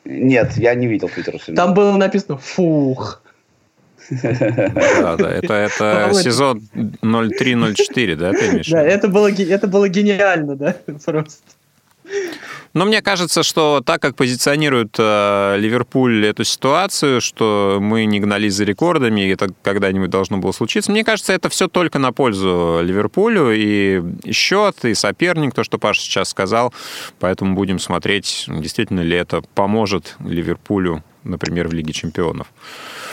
[0.05, 1.67] Нет, я не видел твиттер Арсенала.
[1.67, 3.21] Там было написано «фух».
[4.09, 8.69] Да, да, это, это сезон 03-04, да, ты имеешь?
[8.69, 11.41] Да, это было, это было гениально, да, просто.
[12.73, 18.53] Но мне кажется, что так как позиционирует э, Ливерпуль эту ситуацию, что мы не гнались
[18.53, 22.79] за рекордами, и это когда-нибудь должно было случиться, мне кажется, это все только на пользу
[22.83, 26.73] Ливерпулю, и счет, и соперник, то, что Паша сейчас сказал,
[27.19, 32.47] поэтому будем смотреть, действительно ли это поможет Ливерпулю, например, в Лиге чемпионов.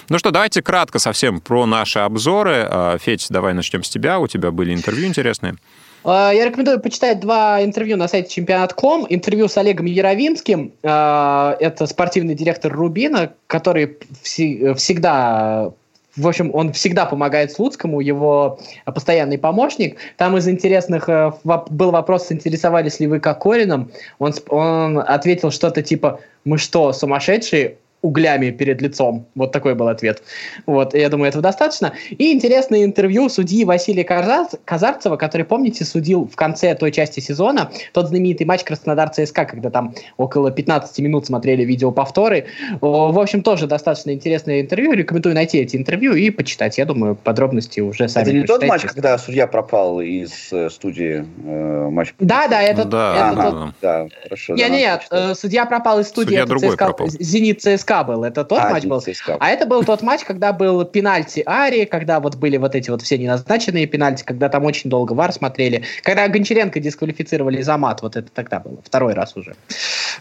[0.09, 2.67] Ну что, давайте кратко совсем про наши обзоры.
[2.69, 4.19] А, Федь, давай начнем с тебя.
[4.19, 5.57] У тебя были интервью интересные.
[6.05, 9.07] А, я рекомендую почитать два интервью на сайте чемпионат.ком.
[9.09, 15.73] Интервью с Олегом Яровинским, а, это спортивный директор Рубина, который всегда
[16.17, 19.97] в общем, он всегда помогает Слуцкому, его постоянный помощник.
[20.17, 23.91] Там из интересных э, был вопрос, интересовались ли вы Кокорином.
[24.21, 27.79] Он, он ответил что-то типа, мы что, сумасшедшие?
[28.05, 29.27] Углями перед лицом.
[29.35, 30.23] Вот такой был ответ.
[30.67, 31.95] Вот, я думаю, этого достаточно.
[32.11, 38.09] И интересное интервью судьи Василия Казарцева, который, помните, судил в конце той части сезона тот
[38.09, 42.45] знаменитый матч Краснодар-ЦСКА, когда там около 15 минут смотрели видеоповторы.
[42.83, 44.93] В общем, тоже достаточно интересное интервью.
[44.93, 46.77] Рекомендую найти эти интервью и почитать.
[46.77, 51.25] Я думаю, подробности уже сами Это не тот матч, когда судья пропал из э, студии
[51.45, 52.13] э, матч?
[52.19, 53.75] Да, да, это, да, это ага, тот...
[53.81, 54.55] да, хорошо.
[54.55, 56.29] Нет, да, нет, э, судья пропал из студии.
[56.29, 57.09] Судья другой ЦСКА, пропал.
[57.09, 58.25] Зенит ЦСКА был.
[58.25, 59.01] Это тот А, матч был.
[59.01, 59.37] ЦСКА.
[59.39, 63.03] А это был тот матч, когда был пенальти Ари, когда вот были вот эти вот
[63.03, 68.17] все неназначенные пенальти, когда там очень долго вар смотрели, когда Гончаренко дисквалифицировали за мат, вот
[68.17, 69.55] это тогда было, второй раз уже.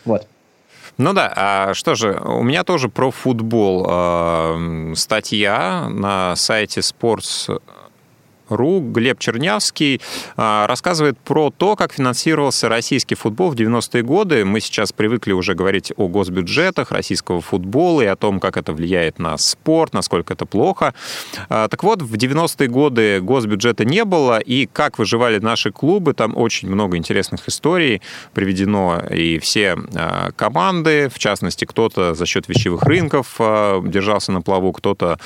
[0.05, 0.27] Вот.
[0.97, 7.59] Ну да, а что же, у меня тоже про футбол э, статья на сайте Sports
[8.49, 10.01] РУ Глеб Чернявский
[10.37, 14.45] а, рассказывает про то, как финансировался российский футбол в 90-е годы.
[14.45, 19.19] Мы сейчас привыкли уже говорить о госбюджетах российского футбола и о том, как это влияет
[19.19, 20.93] на спорт, насколько это плохо.
[21.49, 26.35] А, так вот, в 90-е годы госбюджета не было, и как выживали наши клубы, там
[26.37, 28.01] очень много интересных историй
[28.33, 34.71] приведено, и все а, команды, в частности, кто-то за счет вещевых рынков держался на плаву,
[34.73, 35.17] кто-то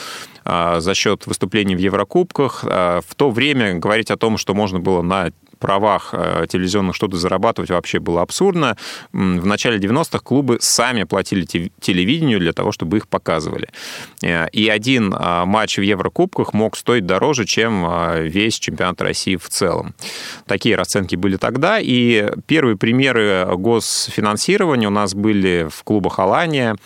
[0.47, 2.63] за счет выступлений в Еврокубках.
[2.63, 7.69] В то время говорить о том, что можно было на правах э, телевизионных что-то зарабатывать
[7.69, 8.77] вообще было абсурдно.
[9.11, 13.69] В начале 90-х клубы сами платили телевидению для того, чтобы их показывали.
[14.23, 19.35] Э, и один а, матч в Еврокубках мог стоить дороже, чем а, весь чемпионат России
[19.35, 19.95] в целом.
[20.45, 21.79] Такие расценки были тогда.
[21.79, 26.77] И первые примеры госфинансирования у нас были в клубах «Алания»,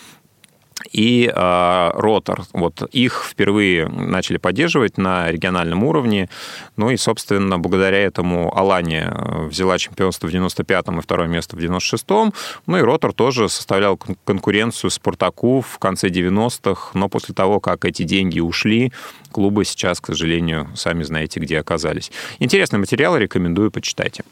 [0.90, 2.42] и э, Ротор.
[2.52, 6.28] Вот их впервые начали поддерживать на региональном уровне.
[6.76, 11.58] Ну и, собственно, благодаря этому Алания э, взяла чемпионство в 95-м и второе место в
[11.58, 12.32] 96-м.
[12.66, 18.02] Ну и Ротор тоже составлял конкуренцию Спартаку в конце 90-х, но после того, как эти
[18.02, 18.92] деньги ушли,
[19.30, 22.10] клубы сейчас, к сожалению, сами знаете, где оказались.
[22.38, 24.24] Интересный материал, рекомендую, почитайте.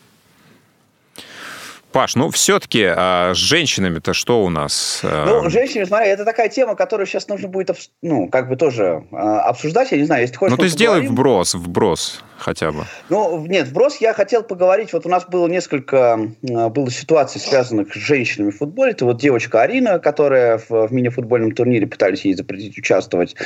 [1.93, 5.01] Паш, ну все-таки а с женщинами-то что у нас?
[5.03, 9.41] Ну, женщины, смотри, это такая тема, которую сейчас нужно будет, ну, как бы тоже а,
[9.41, 9.91] обсуждать.
[9.91, 10.57] Я не знаю, если хочешь...
[10.57, 12.85] Ну, ты сделай вброс, вброс хотя бы.
[13.09, 14.93] Ну, нет, вброс я хотел поговорить.
[14.93, 18.93] Вот у нас было несколько а, было ситуаций, связанных с женщинами в футболе.
[18.93, 23.37] Это вот девочка Арина, которая в, в мини-футбольном турнире пытались ей запретить участвовать.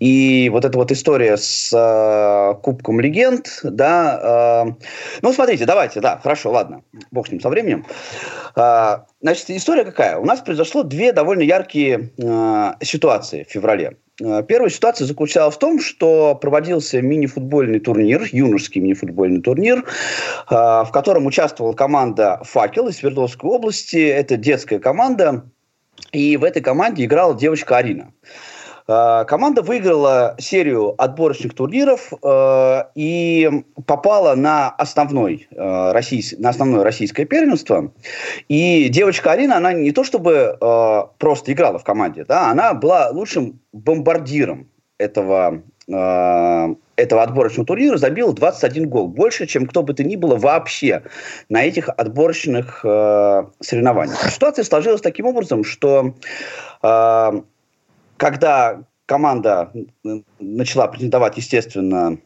[0.00, 4.66] И вот эта вот история с э, Кубком Легенд, да.
[4.66, 4.84] Э,
[5.22, 7.86] ну, смотрите, давайте, да, хорошо, ладно, бог с ним со временем.
[9.20, 10.18] Значит, история какая?
[10.18, 13.96] У нас произошло две довольно яркие э, ситуации в феврале.
[14.48, 19.86] Первая ситуация заключалась в том, что проводился мини-футбольный турнир, юношеский мини-футбольный турнир,
[20.46, 23.96] в котором участвовала команда «Факел» из Свердловской области.
[23.96, 25.46] Это детская команда,
[26.12, 28.12] и в этой команде играла девочка Арина.
[28.90, 36.34] Команда выиграла серию отборочных турниров э, и попала на, основной, э, российс...
[36.36, 37.92] на основное российское первенство.
[38.48, 43.10] И девочка Арина, она не то чтобы э, просто играла в команде, да, она была
[43.10, 49.06] лучшим бомбардиром этого, этого отборочного турнира забил 21 гол.
[49.06, 51.04] Больше, чем кто бы то ни было вообще
[51.48, 54.30] на этих отборочных э, соревнованиях.
[54.30, 56.14] Ситуация сложилась таким образом, что
[56.82, 57.32] э,
[58.20, 59.72] когда команда
[60.38, 62.18] начала претендовать, естественно,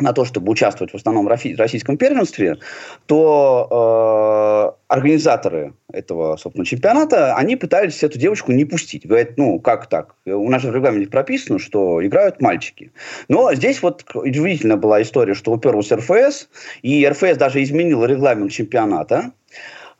[0.00, 2.58] на то, чтобы участвовать в основном российском первенстве,
[3.06, 9.08] то э, организаторы этого, собственно, чемпионата, они пытались эту девочку не пустить.
[9.08, 10.14] Говорят, ну, как так?
[10.24, 12.92] У нас же в регламенте прописано, что играют мальчики.
[13.26, 16.48] Но здесь вот удивительная была история, что уперлась РФС,
[16.82, 19.32] и РФС даже изменил регламент чемпионата,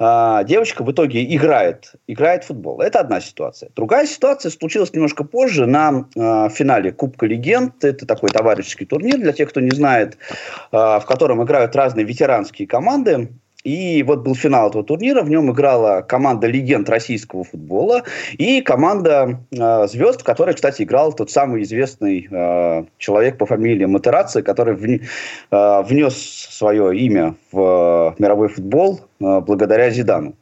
[0.00, 2.80] а, девочка в итоге играет, играет в футбол.
[2.80, 3.70] Это одна ситуация.
[3.74, 7.82] Другая ситуация случилась немножко позже на э, финале Кубка Легенд.
[7.82, 10.16] Это такой товарищеский турнир, для тех, кто не знает,
[10.70, 13.30] э, в котором играют разные ветеранские команды.
[13.64, 19.40] И вот был финал этого турнира, в нем играла команда легенд российского футбола и команда
[19.50, 24.74] э, звезд, в которой, кстати, играл тот самый известный э, человек по фамилии Матераци, который
[24.74, 25.00] вне,
[25.50, 26.16] э, внес
[26.50, 30.36] свое имя в э, мировой футбол э, благодаря Зидану.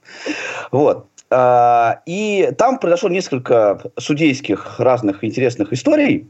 [0.70, 1.06] Вот.
[1.30, 6.28] Э, и там произошло несколько судейских разных интересных историй.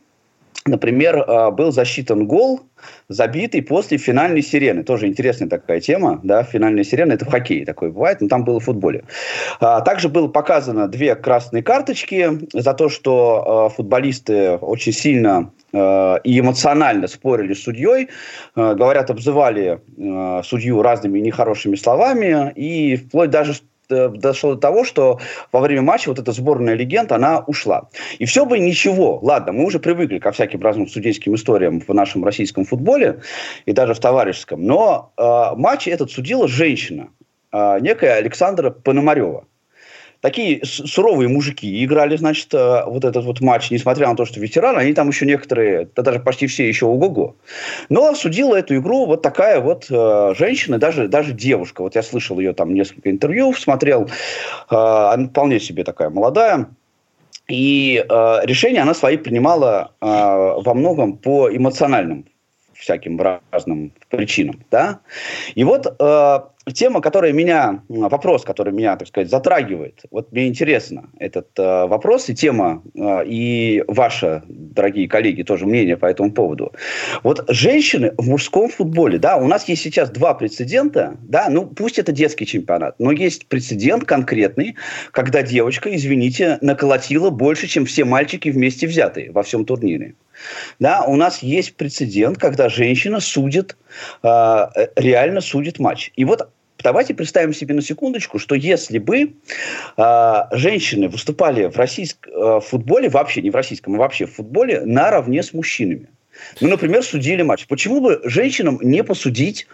[0.67, 2.61] Например, э, был засчитан гол,
[3.09, 4.83] забитый после финальной сирены.
[4.83, 6.21] Тоже интересная такая тема.
[6.25, 6.43] Да?
[6.43, 9.05] Финальная сирена– это в хоккее такое бывает, но там было в футболе.
[9.61, 16.17] А, также было показано две красные карточки за то, что э, футболисты очень сильно э,
[16.25, 18.09] и эмоционально спорили с судьей.
[18.55, 19.81] Говорят, обзывали
[20.43, 22.53] судью разными нехорошими словами.
[22.55, 23.55] И вплоть даже
[23.89, 25.21] дошло до того, что
[25.53, 27.89] во время матча вот эта сборная легенд, она ушла.
[28.19, 29.19] И все бы ничего.
[29.23, 33.21] Ладно, мы уже привыкли ко всяким разным судейским историям в нашем российском футболе
[33.65, 34.65] и даже в товарищеском.
[34.65, 37.09] Но э, матч этот судила женщина,
[37.53, 39.45] э, некая Александра Пономарева
[40.27, 44.81] такие суровые мужики играли, значит, э, вот этот вот матч, несмотря на то, что ветераны,
[44.81, 47.37] они там еще некоторые, да даже почти все еще ого-го.
[47.91, 51.83] Но судила эту игру вот такая вот э, женщина, даже, даже девушка.
[51.83, 54.07] Вот я слышал ее там несколько интервью, смотрел,
[54.69, 56.67] э, она вполне себе такая молодая.
[57.47, 62.25] И э, решения она свои принимала э, во многом по эмоциональным
[62.75, 63.21] всяким
[63.53, 64.61] разным причинам.
[64.73, 64.99] Да?
[65.55, 66.39] И вот э,
[66.73, 70.03] тема, которая меня, вопрос, который меня, так сказать, затрагивает.
[70.11, 75.97] Вот мне интересно этот э, вопрос и тема, э, и ваши, дорогие коллеги, тоже мнение
[75.97, 76.73] по этому поводу.
[77.23, 81.99] Вот женщины в мужском футболе, да, у нас есть сейчас два прецедента, да, ну пусть
[81.99, 84.75] это детский чемпионат, но есть прецедент конкретный,
[85.13, 90.15] когда девочка, извините, наколотила больше, чем все мальчики вместе взятые во всем турнире.
[90.79, 93.77] Да, у нас есть прецедент, когда женщина судит,
[94.23, 96.13] э, реально судит матч.
[96.17, 96.51] И вот
[96.83, 99.35] Давайте представим себе на секундочку, что если бы
[99.97, 104.83] э, женщины выступали в российском э, футболе, вообще не в российском, а вообще в футболе,
[104.85, 106.09] наравне с мужчинами.
[106.61, 107.67] Ну, например, судили матч.
[107.67, 109.67] Почему бы женщинам не посудить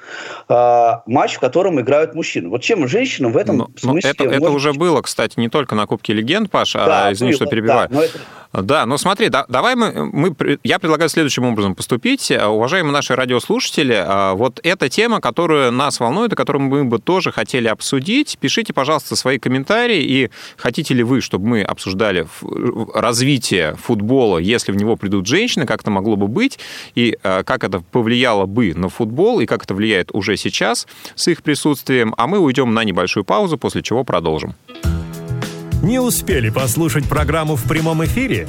[0.49, 2.49] э, матч, в котором играют мужчины?
[2.49, 4.13] Вот чем женщинам в этом но, смысле...
[4.19, 7.33] Но это, это уже было, кстати, не только на Кубке Легенд, Паша, да, а, извини,
[7.33, 7.89] было, что перебиваю.
[7.89, 8.19] Да, но это...
[8.53, 12.31] Да, но смотри, да, давай мы, мы, я предлагаю следующим образом поступить.
[12.31, 17.33] Уважаемые наши радиослушатели, а, вот эта тема, которая нас волнует, и которую мы бы тоже
[17.33, 22.27] хотели обсудить, пишите, пожалуйста, свои комментарии, и хотите ли вы, чтобы мы обсуждали
[22.95, 26.52] развитие футбола, если в него придут женщины, как это могло бы быть,
[26.95, 31.29] и а, как это повлияло бы на футбол, и как это влияет уже сейчас с
[31.29, 34.55] их присутствием, а мы уйдем на небольшую паузу, после чего продолжим.
[35.83, 38.49] Не успели послушать программу в прямом эфире?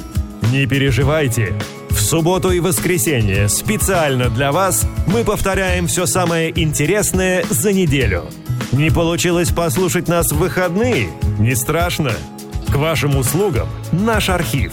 [0.52, 1.52] Не переживайте.
[1.90, 8.24] В субботу и воскресенье специально для вас мы повторяем все самое интересное за неделю.
[8.72, 11.08] Не получилось послушать нас в выходные?
[11.38, 12.12] Не страшно.
[12.68, 14.72] К вашим услугам наш архив.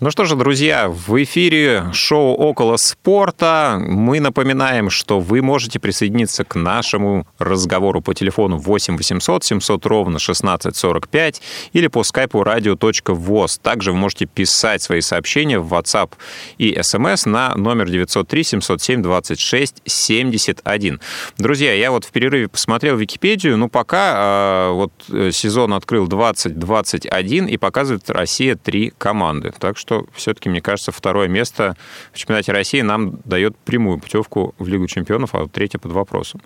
[0.00, 3.82] Ну что же, друзья, в эфире шоу «Около спорта».
[3.84, 10.18] Мы напоминаем, что вы можете присоединиться к нашему разговору по телефону 8 800 700 ровно
[10.18, 13.60] 1645 или по скайпу radio.voz.
[13.60, 16.12] Также вы можете писать свои сообщения в WhatsApp
[16.58, 21.00] и SMS на номер 903 707 26 71.
[21.38, 24.92] Друзья, я вот в перерыве посмотрел Википедию, ну пока э, вот
[25.34, 29.52] сезон открыл 2021 и показывает Россия три команды.
[29.58, 31.74] Так что что все-таки, мне кажется, второе место
[32.12, 36.42] в чемпионате России нам дает прямую путевку в Лигу чемпионов, а вот третье под вопросом.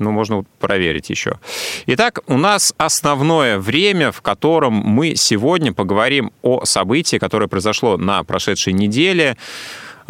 [0.00, 1.38] Ну, можно проверить еще.
[1.86, 8.24] Итак, у нас основное время, в котором мы сегодня поговорим о событии, которое произошло на
[8.24, 9.36] прошедшей неделе.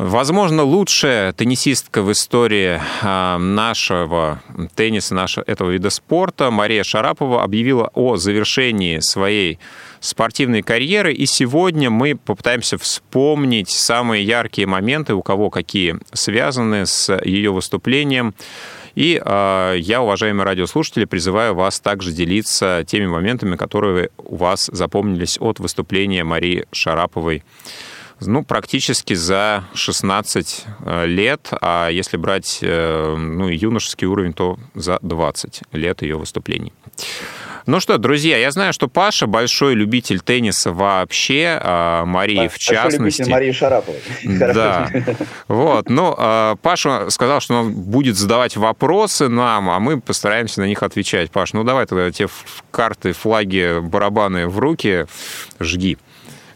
[0.05, 4.42] Возможно, лучшая теннисистка в истории а, нашего
[4.74, 9.61] тенниса, нашего, этого вида спорта, Мария Шарапова, объявила о завершении своей
[10.00, 11.14] спортивной карьеры.
[11.14, 18.34] И сегодня мы попытаемся вспомнить самые яркие моменты, у кого какие связаны с ее выступлением.
[18.96, 25.38] И э, я, уважаемые радиослушатели, призываю вас также делиться теми моментами, которые у вас запомнились
[25.40, 27.44] от выступления Марии Шараповой
[28.26, 34.98] ну, практически за 16 э, лет, а если брать э, ну, юношеский уровень, то за
[35.02, 36.72] 20 лет ее выступлений.
[37.66, 42.58] Ну что, друзья, я знаю, что Паша большой любитель тенниса вообще, а Марии да, в
[42.58, 43.20] частности.
[43.20, 44.00] Любитель Марии Шараповой.
[44.52, 44.90] Да.
[45.46, 45.88] Вот.
[45.88, 50.82] Ну, а, Паша сказал, что он будет задавать вопросы нам, а мы постараемся на них
[50.82, 51.30] отвечать.
[51.30, 52.26] Паш, ну давай тогда те
[52.70, 55.06] карты, флаги, барабаны в руки
[55.60, 55.98] жги.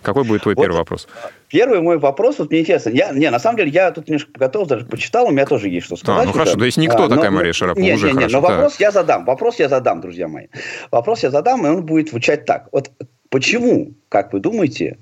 [0.02, 1.06] Какой будет твой вот первый вопрос?
[1.48, 4.66] Первый мой вопрос, вот мне интересно, я, не, на самом деле, я тут немножко подготовил,
[4.66, 6.24] даже почитал, у меня тоже есть что сказать.
[6.24, 8.28] А, ну хорошо, то есть никто а, такая но, Мария Шарапова, не, уже не, хорошо.
[8.28, 10.46] Не, но вопрос я задам, вопрос я задам, друзья мои.
[10.90, 12.68] Вопрос я задам, и он будет звучать так.
[12.72, 12.90] Вот
[13.30, 14.98] почему, как вы думаете,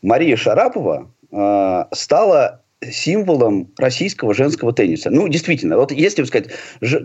[0.00, 5.10] Мария Шарапова э, стала символом российского женского тенниса.
[5.10, 6.48] Ну, действительно, вот если сказать,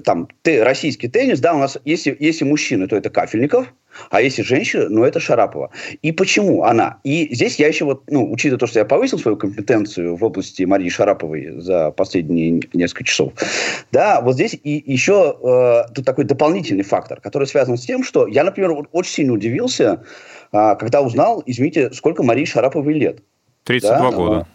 [0.04, 3.74] там, ты, российский теннис, да, у нас, если, если мужчина, то это Кафельников,
[4.10, 5.72] а если женщина, ну, это Шарапова.
[6.02, 7.00] И почему она?
[7.04, 10.64] И здесь я еще вот, ну, учитывая то, что я повысил свою компетенцию в области
[10.64, 13.34] Марии Шараповой за последние несколько часов,
[13.92, 18.28] да, вот здесь и еще э, тут такой дополнительный фактор, который связан с тем, что
[18.28, 20.04] я, например, очень сильно удивился,
[20.52, 23.20] э, когда узнал, извините, сколько Марии Шараповой лет.
[23.64, 24.16] 32 да?
[24.16, 24.48] года.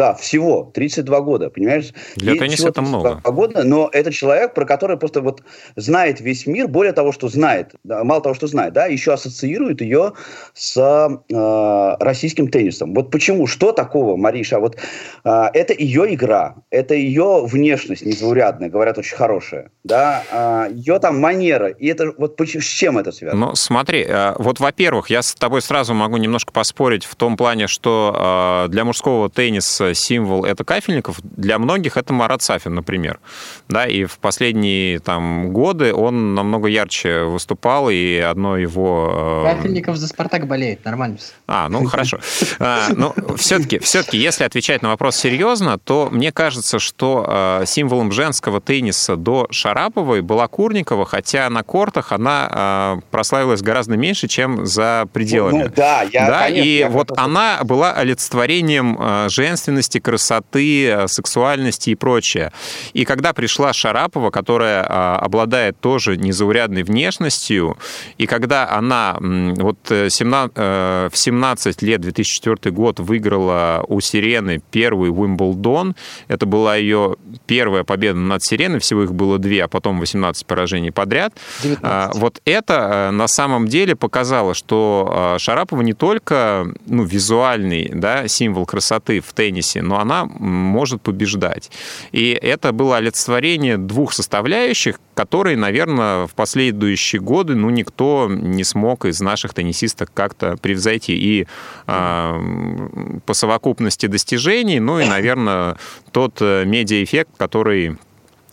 [0.00, 1.92] Да, всего 32 года, понимаешь?
[2.16, 3.20] Для тенниса это много.
[3.22, 5.42] Года, но это человек, про который просто вот
[5.76, 9.82] знает весь мир, более того, что знает, да, мало того, что знает, да, еще ассоциирует
[9.82, 10.14] ее
[10.54, 12.94] с э, российским теннисом.
[12.94, 14.58] Вот почему, что такого, Мариша?
[14.58, 14.78] Вот
[15.24, 20.22] э, это ее игра, это ее внешность незаурядная, говорят, очень хорошая, да,
[20.70, 23.48] э, ее там манера, и это вот с чем это связано?
[23.48, 27.66] Ну, смотри, э, вот, во-первых, я с тобой сразу могу немножко поспорить в том плане,
[27.66, 33.20] что э, для мужского тенниса символ это Кафельников, для многих это Марат Сафин, например.
[33.68, 39.44] Да, и в последние там, годы он намного ярче выступал, и одно его...
[39.46, 41.32] Э, Кафельников за «Спартак» болеет, нормально все.
[41.46, 42.20] А, ну хорошо.
[42.58, 47.24] А, но все-таки, все-таки, если отвечать на вопрос серьезно, то мне кажется, что
[47.62, 53.96] э, символом женского тенниса до Шараповой была Курникова, хотя на кортах она э, прославилась гораздо
[53.96, 55.64] меньше, чем за пределами.
[55.64, 61.08] Ну, да, я, да, конечно, и я вот она была олицетворением женственности женственности, красоты, э,
[61.08, 62.52] сексуальности и прочее.
[62.92, 67.76] И когда пришла Шарапова, которая а, обладает тоже незаурядной внешностью,
[68.18, 74.60] и когда она вот 17, э, э, в 17 лет, 2004 год, выиграла у Сирены
[74.70, 75.94] первый Уимблдон,
[76.28, 77.16] это была ее
[77.46, 81.32] первая победа над Сиреной, всего их было две, а потом 18 поражений подряд.
[81.62, 81.80] 19.
[81.82, 88.66] А, вот это на самом деле показало, что Шарапова не только ну, визуальный да, символ
[88.66, 91.70] красоты в теннисе, теннисе, но она может побеждать.
[92.12, 99.04] И это было олицетворение двух составляющих, которые, наверное, в последующие годы ну, никто не смог
[99.04, 101.14] из наших теннисисток как-то превзойти.
[101.14, 101.46] И
[101.86, 105.76] э, по совокупности достижений, ну и, наверное,
[106.12, 107.96] тот э, медиаэффект, который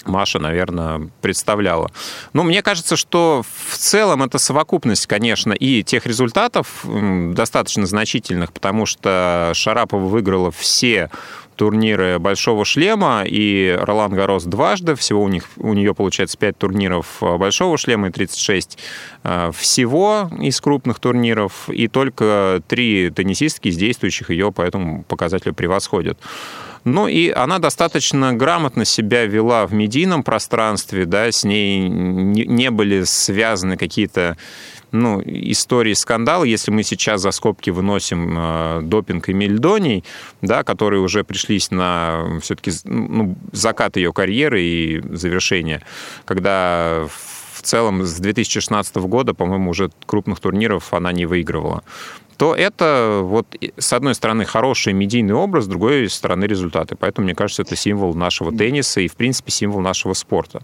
[0.08, 1.92] Маша, наверное, представляла.
[2.34, 8.86] Но мне кажется, что в целом это совокупность, конечно, и тех результатов достаточно значительных, потому
[8.86, 11.10] что Шарапова выиграла все
[11.58, 14.96] турниры Большого шлема и Ролан Гарос дважды.
[14.96, 18.78] Всего у, них, у нее получается 5 турниров Большого шлема и 36
[19.24, 21.68] э, всего из крупных турниров.
[21.70, 26.18] И только три теннисистки из действующих ее по этому показателю превосходят.
[26.84, 33.04] Ну и она достаточно грамотно себя вела в медийном пространстве, да, с ней не были
[33.04, 34.38] связаны какие-то
[34.92, 40.04] ну, истории скандалы, если мы сейчас за скобки выносим э, допинг и Мельдоний,
[40.42, 45.84] да, которые уже пришлись на все-таки ну, закат ее карьеры и завершение,
[46.26, 47.08] когда
[47.54, 51.84] в целом с 2016 года, по-моему, уже крупных турниров она не выигрывала
[52.38, 56.96] то это вот с одной стороны хороший медийный образ, с другой стороны результаты.
[56.96, 60.62] Поэтому, мне кажется, это символ нашего тенниса и, в принципе, символ нашего спорта.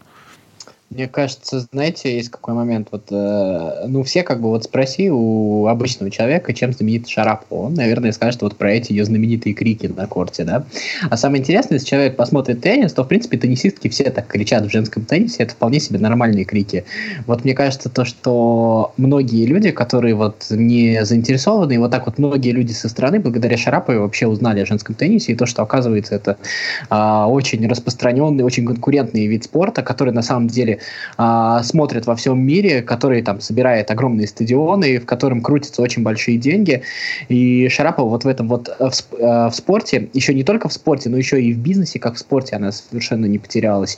[0.94, 5.66] Мне кажется, знаете, есть какой момент, вот, э, ну, все как бы вот спроси у
[5.66, 7.68] обычного человека, чем знаменит Шарапова.
[7.68, 10.66] Он, наверное, скажет вот про эти ее знаменитые крики на корте, да.
[11.10, 14.70] А самое интересное, если человек посмотрит теннис, то, в принципе, теннисистки все так кричат в
[14.70, 16.86] женском теннисе, это вполне себе нормальные крики.
[17.26, 22.20] Вот мне кажется, то, что многие люди, которые вот не заинтересованы, и вот так вот
[22.20, 26.14] многие люди со стороны, благодаря Шараповой, вообще узнали о женском теннисе, и то, что, оказывается,
[26.14, 26.38] это
[26.90, 30.82] а, очень распространенный, очень конкурентный вид спорта, который на самом деле
[31.18, 36.38] а, смотрят во всем мире, который там собирает огромные стадионы, в котором крутятся очень большие
[36.38, 36.82] деньги.
[37.30, 40.74] И Шарапова вот в этом вот э, в, э, в спорте, еще не только в
[40.74, 43.98] спорте, но еще и в бизнесе, как в спорте, она совершенно не потерялась.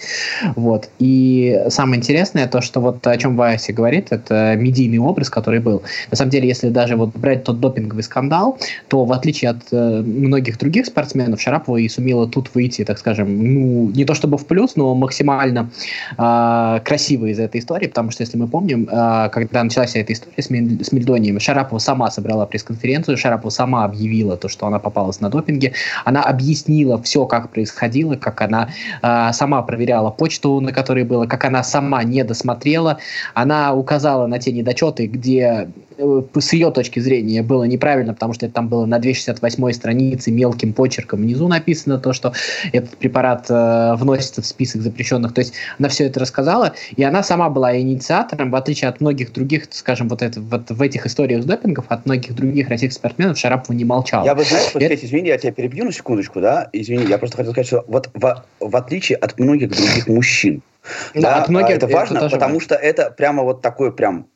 [0.56, 0.90] Вот.
[1.00, 5.84] И самое интересное то, что вот о чем Вася говорит, это медийный образ, который был.
[6.12, 8.58] На самом деле, если даже вот брать тот допинговый скандал,
[8.88, 13.54] то в отличие от э, многих других спортсменов, Шарапова и сумела тут выйти, так скажем,
[13.54, 15.70] ну, не то чтобы в плюс, но максимально
[16.18, 20.42] э, красиво из этой истории, потому что, если мы помним, э, когда началась эта история
[20.42, 20.48] с,
[20.88, 25.74] с Мельдонием, Шарапова сама собрала пресс-конференцию, Шарапова сама объявила то, что она попалась на допинге,
[26.04, 28.70] она объяснила все, как происходило, как она
[29.02, 32.98] э, сама проверяла почту, на которой было, как она сама не досмотрела,
[33.34, 35.68] она указала на те недочеты, где э,
[35.98, 40.74] с ее точки зрения было неправильно, потому что это там было на 268 странице мелким
[40.74, 42.34] почерком внизу написано то, что
[42.74, 45.34] этот препарат э, вносится в список запрещенных.
[45.34, 49.34] То есть она все это рассказала, и она сама была инициатором, в отличие от многих
[49.34, 53.38] других, скажем, вот, это, вот в этих историях с допингов, от многих других российских спортсменов
[53.38, 54.26] Шарапова не молчал.
[54.26, 54.96] Я бы, знаешь, вот, это...
[54.96, 58.44] извини, я тебя перебью на секундочку, да, извини, я просто хотел сказать, что вот в,
[58.60, 60.62] в отличие от многих других мужчин,
[61.14, 62.66] да, да от многих, это важно, это потому важно.
[62.66, 64.28] что это прямо вот такой прям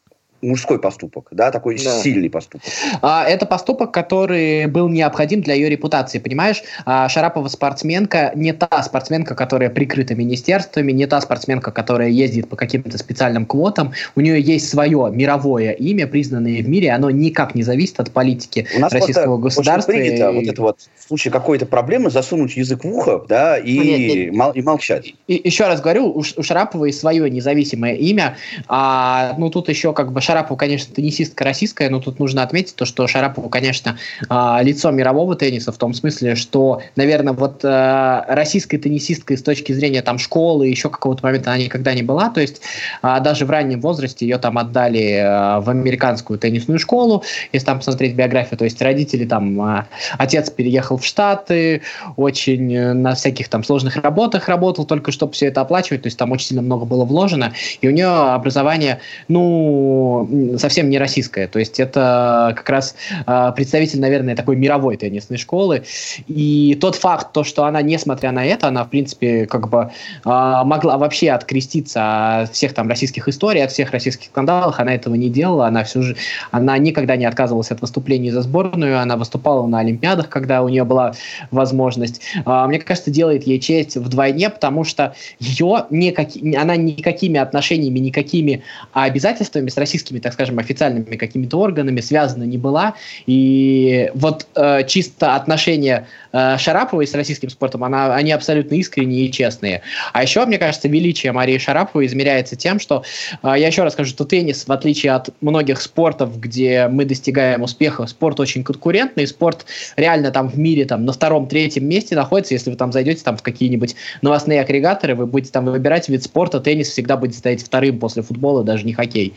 [0.41, 2.01] мужской поступок, да, такой да.
[2.01, 2.67] сильный поступок.
[3.01, 6.63] А, это поступок, который был необходим для ее репутации, понимаешь?
[6.85, 12.55] А, Шарапова спортсменка не та спортсменка, которая прикрыта министерствами, не та спортсменка, которая ездит по
[12.55, 13.93] каким-то специальным квотам.
[14.15, 18.67] У нее есть свое мировое имя, признанное в мире, оно никак не зависит от политики
[18.75, 19.91] У нас российского государства.
[19.91, 20.35] Очень принято и...
[20.35, 24.33] вот это вот в случае какой-то проблемы засунуть язык в ухо, да, и, нет, нет.
[24.33, 25.13] Мол, и молчать.
[25.27, 28.37] И, еще раз говорю, у, у Шараповой свое независимое имя,
[28.67, 32.85] а ну тут еще как бы Шарапова, конечно, теннисистка российская, но тут нужно отметить то,
[32.85, 33.97] что Шарапова, конечно,
[34.29, 39.71] а, лицо мирового тенниса в том смысле, что, наверное, вот а, российской теннисисткой с точки
[39.71, 42.61] зрения там школы, еще какого-то момента она никогда не была, то есть
[43.01, 48.13] а, даже в раннем возрасте ее там отдали в американскую теннисную школу, если там посмотреть
[48.13, 49.87] биографию, то есть родители там,
[50.19, 51.81] отец переехал в Штаты,
[52.17, 56.19] очень э, на всяких там сложных работах работал, только чтобы все это оплачивать, то есть
[56.19, 57.51] там очень сильно много было вложено,
[57.81, 60.18] и у нее образование, ну,
[60.57, 62.95] совсем не российское, то есть это как раз
[63.25, 65.83] э, представитель, наверное, такой мировой теннисной школы,
[66.27, 69.91] и тот факт, то, что она, несмотря на это, она, в принципе, как бы
[70.25, 75.15] э, могла вообще откреститься от всех там российских историй, от всех российских скандалов, она этого
[75.15, 76.15] не делала, она всю же,
[76.51, 80.83] она никогда не отказывалась от выступлений за сборную, она выступала на Олимпиадах, когда у нее
[80.83, 81.13] была
[81.51, 82.21] возможность.
[82.45, 88.63] А, мне кажется, делает ей честь вдвойне, потому что ее никаки, она никакими отношениями, никакими
[88.93, 89.77] обязательствами с
[90.09, 92.93] российскими, так скажем, официальными какими-то органами связана не была.
[93.27, 99.31] И вот э, чисто отношения э, Шараповой с российским спортом, она, они абсолютно искренние и
[99.31, 99.81] честные.
[100.13, 103.03] А еще, мне кажется, величие Марии Шараповой измеряется тем, что,
[103.43, 107.61] э, я еще раз скажу, что теннис, в отличие от многих спортов, где мы достигаем
[107.61, 109.65] успеха, спорт очень конкурентный, спорт
[109.95, 113.43] реально там в мире там на втором-третьем месте находится, если вы там зайдете там в
[113.43, 118.23] какие-нибудь новостные агрегаторы, вы будете там выбирать вид спорта, теннис всегда будет стоять вторым после
[118.23, 119.33] футбола, даже не хоккей.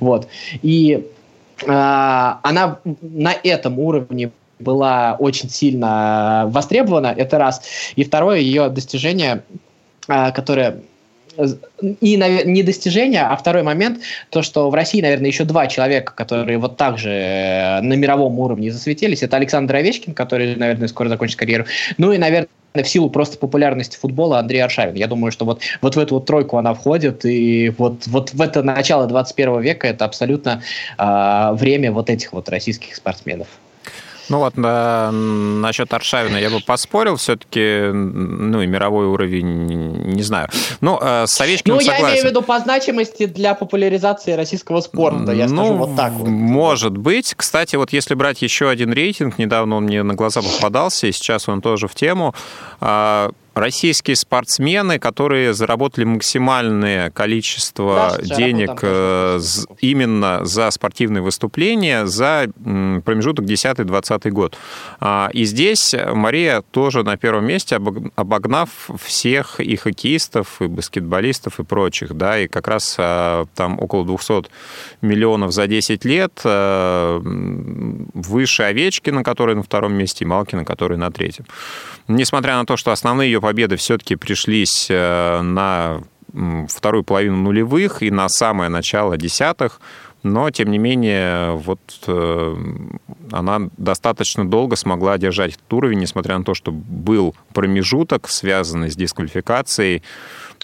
[0.00, 0.28] Вот.
[0.62, 1.06] И
[1.62, 4.30] э, она на этом уровне
[4.62, 7.62] была очень сильно востребована, это раз.
[7.96, 9.42] И второе, ее достижение,
[10.08, 10.82] э, которое
[12.00, 14.00] и не достижение, а второй момент,
[14.30, 18.38] то, что в России, наверное, еще два человека, которые вот так же э, на мировом
[18.38, 19.22] уровне засветились.
[19.22, 21.64] Это Александр Овечкин, который, наверное, скоро закончит карьеру.
[21.96, 24.94] Ну и, наверное, в силу просто популярности футбола Андрей Аршавин.
[24.94, 28.40] Я думаю, что вот, вот в эту вот тройку она входит, и вот, вот в
[28.40, 30.62] это начало 21 века это абсолютно
[30.98, 33.48] э, время вот этих вот российских спортсменов.
[34.28, 39.66] Ну вот, на, насчет Аршавина я бы поспорил, все-таки, ну и мировой уровень,
[40.14, 40.48] не знаю.
[40.80, 42.14] Ну, э, с Овечкиным Ну, я согласен.
[42.14, 46.28] имею в виду по значимости для популяризации российского спорта, я ну, скажу вот так вот.
[46.28, 47.34] Может быть.
[47.36, 51.48] Кстати, вот если брать еще один рейтинг, недавно он мне на глаза попадался, и сейчас
[51.48, 52.34] он тоже в тему,
[52.80, 59.40] а, российские спортсмены, которые заработали максимальное количество да, денег э,
[59.80, 62.48] именно за спортивные выступления за
[63.04, 64.56] промежуток 10-20 год.
[65.00, 67.78] А, и здесь Мария тоже на первом месте,
[68.16, 72.14] обогнав всех и хоккеистов, и баскетболистов, и прочих.
[72.14, 74.48] Да, и как раз а, там около 200
[75.02, 77.20] миллионов за 10 лет э,
[78.14, 81.44] выше Овечкина, который на втором месте, и Малкина, который на третьем.
[82.08, 86.00] Несмотря на то, что основные ее победы все-таки пришлись э, на
[86.68, 89.80] вторую половину нулевых и на самое начало десятых,
[90.22, 92.56] но, тем не менее, вот э,
[93.32, 98.96] она достаточно долго смогла держать этот уровень, несмотря на то, что был промежуток, связанный с
[98.96, 100.02] дисквалификацией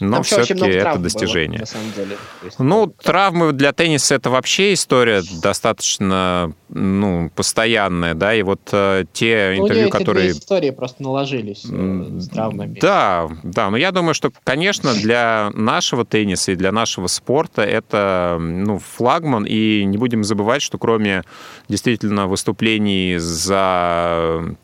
[0.01, 1.59] но все-таки это достижение.
[1.59, 2.16] Было, на самом деле.
[2.44, 9.05] Есть, ну, травмы для тенниса это вообще история достаточно ну, постоянная, да, и вот э,
[9.12, 10.30] те ну, интервью, которые...
[10.30, 12.78] истории просто наложились э, с травмами.
[12.80, 18.36] Да, да, но я думаю, что, конечно, для нашего тенниса и для нашего спорта это
[18.38, 21.24] ну, флагман, и не будем забывать, что кроме
[21.68, 24.57] действительно выступлений за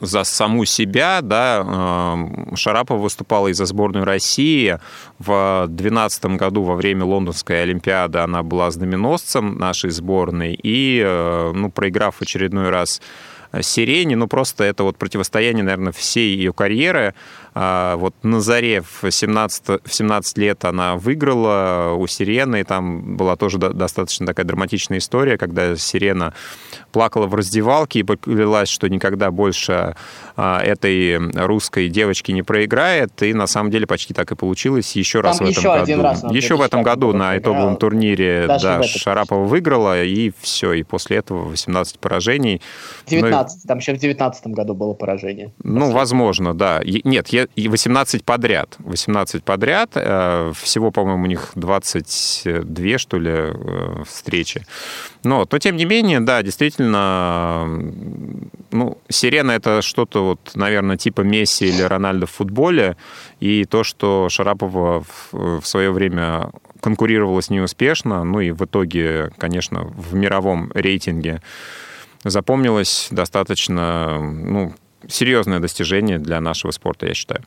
[0.00, 4.78] за саму себя, да, эм, Шарапова выступала и за сборную России.
[5.18, 11.70] В 2012 году во время Лондонской Олимпиады она была знаменосцем нашей сборной и, э, ну,
[11.70, 13.00] проиграв очередной раз
[13.62, 17.14] Сирене, ну, просто это вот противостояние, наверное, всей ее карьеры.
[17.60, 23.16] А, вот на заре в 17, в 17 лет она выиграла у Сирены, и там
[23.16, 26.34] была тоже достаточно такая драматичная история, когда Сирена
[26.92, 29.96] плакала в раздевалке и поклялась, что никогда больше
[30.36, 34.94] а, этой русской девочки не проиграет, и на самом деле почти так и получилось.
[34.94, 35.82] Еще раз там в этом еще году.
[35.82, 40.84] Один раз еще в этом году на итоговом турнире да, Шарапова выиграла, и все, и
[40.84, 42.62] после этого 18 поражений.
[43.08, 45.52] 19, ну, там еще в 19 году было поражение.
[45.64, 46.82] Ну, возможно, да.
[46.84, 48.76] Нет, я, и 18 подряд.
[48.78, 49.90] 18 подряд.
[49.94, 54.64] Э, всего, по-моему, у них 22, что ли, э, встречи.
[55.24, 57.66] Но, то, тем не менее, да, действительно,
[58.70, 62.96] ну, Сирена— это что-то, вот, наверное, типа Месси или Рональдо в футболе.
[63.40, 68.64] И то, что Шарапова в, в свое время конкурировала с ней успешно, ну и в
[68.64, 71.42] итоге, конечно, в мировом рейтинге
[72.24, 74.74] запомнилось достаточно, ну,
[75.08, 77.42] серьезное достижение для нашего спорта, я считаю.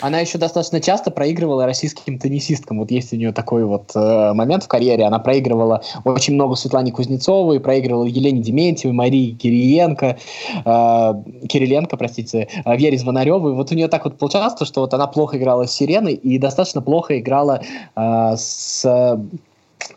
[0.00, 2.78] Она еще достаточно часто проигрывала российским теннисисткам.
[2.80, 5.04] Вот есть у нее такой вот э, момент в карьере.
[5.04, 10.18] Она проигрывала очень много Светлане Кузнецовой, проигрывала Елене Дементьевой, Марии Кириенко,
[10.64, 13.54] э, Кириленко, простите, э, Вере Звонаревой.
[13.54, 16.82] Вот у нее так вот получалось, что вот она плохо играла с Сиреной и достаточно
[16.82, 17.62] плохо играла
[17.96, 18.84] э, с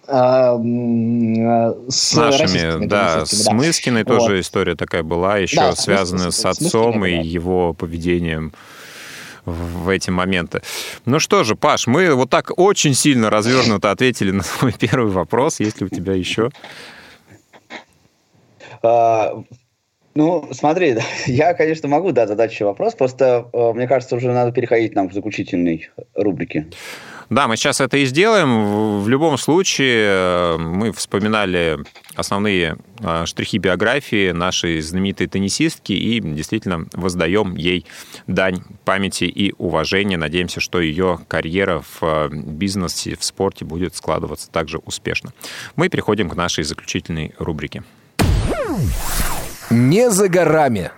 [0.08, 0.56] с,
[2.16, 3.54] нашими, да, с да.
[3.54, 4.18] Мыскиной вот.
[4.18, 8.54] тоже история такая была, еще да, связанная с, с отцом с и его поведением
[9.46, 10.62] в эти моменты.
[11.06, 15.60] Ну что же, Паш, мы вот так очень сильно развернуто ответили на свой первый вопрос.
[15.60, 16.50] Есть ли у тебя еще?
[18.84, 19.42] А,
[20.16, 20.98] ну, смотри,
[21.28, 25.10] я, конечно, могу да, задать еще вопрос, просто а, мне кажется, уже надо переходить нам
[25.10, 26.68] к заключительной рубрике.
[27.30, 29.02] Да, мы сейчас это и сделаем.
[29.02, 31.78] В любом случае, э, мы вспоминали
[32.16, 37.86] основные э, штрихи биографии нашей знаменитой теннисистки и действительно воздаем ей
[38.28, 40.16] дань памяти и уважения.
[40.16, 45.34] Надеемся, что ее карьера в э, бизнесе, в спорте будет складываться также успешно.
[45.76, 47.84] Мы переходим к нашей заключительной рубрике.
[49.70, 50.92] Не за горами.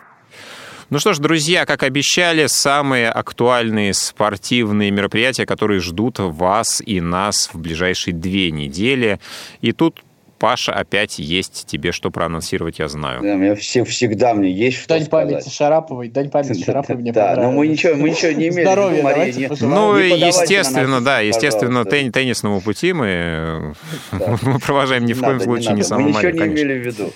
[0.90, 7.52] Ну что ж, друзья, как обещали, самые актуальные спортивные мероприятия, которые ждут вас и нас
[7.54, 9.20] в ближайшие две недели.
[9.62, 10.02] И тут
[10.40, 13.22] Паша, опять есть тебе что проанонсировать, я знаю.
[13.22, 15.30] Да, мне все, всегда мне есть что Дань сказать.
[15.30, 18.64] памяти Шараповой, дань памяти Шараповой мне Да, но мы ничего, мы ничего не имели.
[18.64, 23.76] Здоровья, Мария, не, Ну, не естественно, да, естественно, тен, теннисному пути мы,
[24.14, 24.38] да.
[24.42, 27.12] мы провожаем ни в коем случае не, не саму Мы ничего не имели в виду.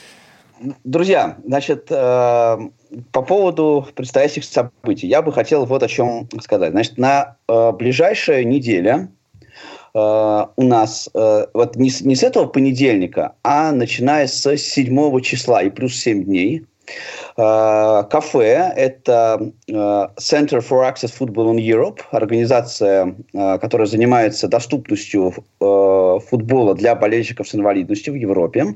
[0.84, 2.58] Друзья, значит, э,
[3.12, 6.72] по поводу предстоящих событий, я бы хотел вот о чем сказать.
[6.72, 9.10] Значит, на э, ближайшая неделя
[9.94, 10.00] э,
[10.56, 15.70] у нас, э, вот не, не с этого понедельника, а начиная с 7 числа и
[15.70, 16.66] плюс 7 дней,
[17.38, 25.34] э, кафе– это э, Center for Access Football in Europe, организация, э, которая занимается доступностью
[25.60, 28.66] футбола для болельщиков с инвалидностью в Европе.
[28.66, 28.74] А,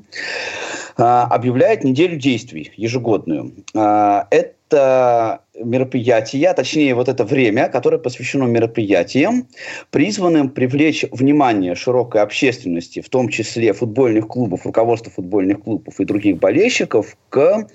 [0.97, 3.53] объявляет неделю действий ежегодную.
[3.75, 9.47] А, это мероприятия, точнее вот это время, которое посвящено мероприятиям,
[9.91, 16.37] призванным привлечь внимание широкой общественности, в том числе футбольных клубов, руководства футбольных клубов и других
[16.37, 17.67] болельщиков, к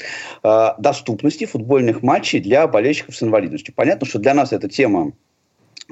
[0.43, 3.75] э, доступности футбольных матчей для болельщиков с инвалидностью.
[3.75, 5.13] Понятно, что для нас эта тема а,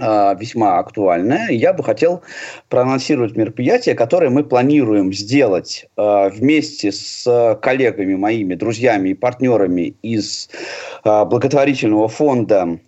[0.00, 1.50] весьма актуальная.
[1.50, 2.22] Я бы хотел
[2.68, 10.48] проанонсировать мероприятие, которое мы планируем сделать э, вместе с коллегами моими, друзьями и партнерами из
[11.04, 12.78] э, благотворительного фонда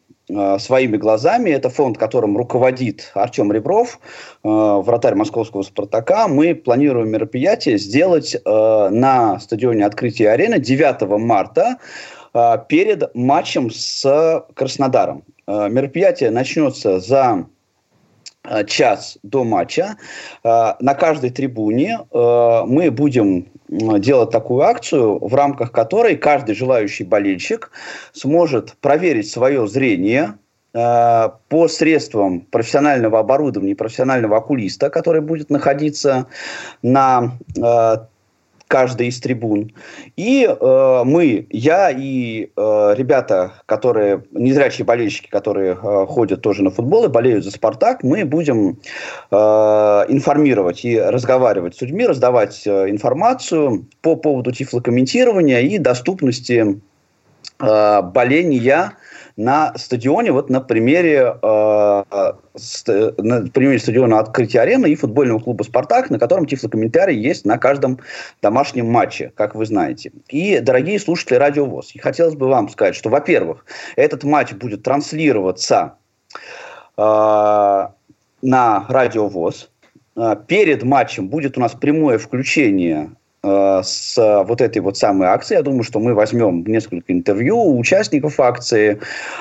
[0.59, 1.51] своими глазами.
[1.51, 3.99] Это фонд, которым руководит Артем Ребров,
[4.43, 6.27] вратарь московского «Спартака».
[6.27, 11.77] Мы планируем мероприятие сделать на стадионе открытия арены 9 марта
[12.33, 15.25] перед матчем с Краснодаром.
[15.47, 17.47] Э, мероприятие начнется за
[18.45, 19.97] э, час до матча.
[20.45, 27.71] Э, на каждой трибуне мы будем делать такую акцию, в рамках которой каждый желающий болельщик
[28.13, 30.35] сможет проверить свое зрение
[30.73, 36.27] по средствам профессионального оборудования профессионального окулиста, который будет находиться
[36.83, 37.33] на
[38.73, 39.71] каждой из трибун.
[40.17, 46.71] И э, мы, я и э, ребята, которые, незрячие болельщики, которые э, ходят тоже на
[46.71, 48.79] футбол и болеют за «Спартак», мы будем
[49.31, 56.81] э, информировать и разговаривать с людьми, раздавать э, информацию по поводу тифлокомментирования и доступности
[57.61, 58.93] э, боления
[59.37, 62.03] на стадионе, вот на примере, э,
[63.19, 68.01] на примере стадиона открытия арены и футбольного клуба «Спартак», на котором тифлокомментарий есть на каждом
[68.43, 70.13] домашнем матче, как вы знаете.
[70.29, 73.65] И, дорогие слушатели Радио ВОЗ, хотелось бы вам сказать, что, во-первых,
[73.97, 75.95] этот матч будет транслироваться
[76.97, 77.01] э,
[78.43, 79.71] на Радио ВОЗ,
[80.17, 83.11] э, Перед матчем будет у нас прямое включение
[83.45, 84.15] с
[84.47, 85.59] вот этой вот самой акцией.
[85.59, 89.01] Я думаю, что мы возьмем несколько интервью у участников акции,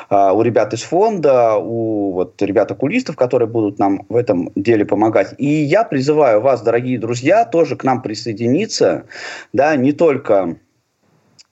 [0.09, 5.35] э, у ребят из фонда, у вот ребят-окулистов, которые будут нам в этом деле помогать.
[5.37, 9.05] И я призываю вас, дорогие друзья, тоже к нам присоединиться,
[9.53, 10.55] да, не только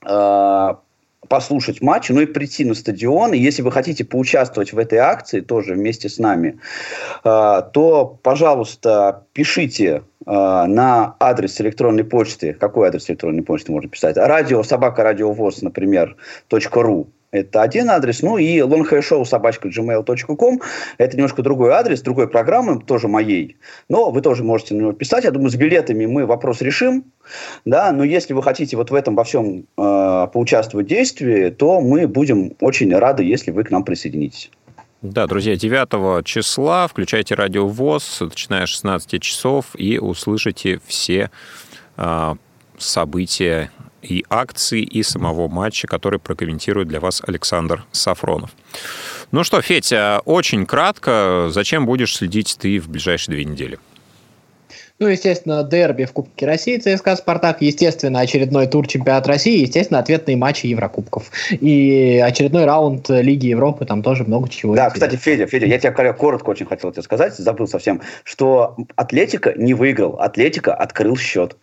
[0.05, 0.73] э,
[1.29, 3.33] послушать матч, но и прийти на стадион.
[3.33, 6.59] И если вы хотите поучаствовать в этой акции тоже вместе с нами,
[7.23, 12.53] то, пожалуйста, пишите Э, на адрес электронной почты.
[12.53, 14.15] Какой адрес электронной почты можно писать?
[14.17, 16.17] Радио, собака, радиовоз, например,
[16.51, 17.07] .ру.
[17.31, 18.21] Это один адрес.
[18.21, 20.61] Ну и longhairShow собачка gmail.com.
[20.97, 23.57] Это немножко другой адрес, другой программы, тоже моей.
[23.87, 25.23] Но вы тоже можете на него писать.
[25.25, 27.05] Я думаю, с билетами мы вопрос решим.
[27.65, 31.81] Да, но если вы хотите вот в этом во всем э, поучаствовать в действии, то
[31.81, 34.49] мы будем очень рады, если вы к нам присоединитесь.
[35.01, 41.29] Да, друзья, 9 числа включайте радио ВОЗ, начиная с 16 часов, и услышите все
[41.95, 42.35] э,
[42.77, 43.71] события
[44.01, 48.51] и акции, и самого матча, который прокомментирует для вас Александр Сафронов.
[49.31, 53.79] Ну что, Федя, очень кратко, зачем будешь следить ты в ближайшие две недели?
[54.99, 60.35] Ну, естественно, дерби в Кубке России ЦСКА «Спартак», естественно, очередной тур чемпионат России, естественно, ответные
[60.35, 61.31] матчи Еврокубков.
[61.51, 64.75] И очередной раунд Лиги Европы, там тоже много чего.
[64.75, 69.53] Да, кстати, Федя, Федя, я тебе коротко очень хотел тебе сказать, забыл совсем, что Атлетика
[69.55, 71.55] не выиграл, Атлетика открыл счет.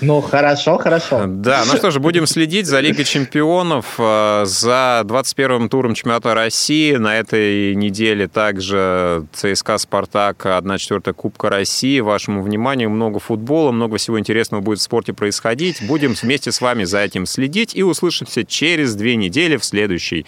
[0.00, 1.24] Ну, хорошо, хорошо.
[1.26, 6.94] Да, ну что ж, будем следить за Лигой чемпионов, э, за 21-м туром чемпионата России.
[6.94, 12.00] На этой неделе также ЦСКА «Спартак», 1-4 Кубка России.
[12.00, 15.82] Вашему вниманию много футбола, много всего интересного будет в спорте происходить.
[15.86, 20.26] Будем вместе с вами за этим следить и услышимся через две недели в следующий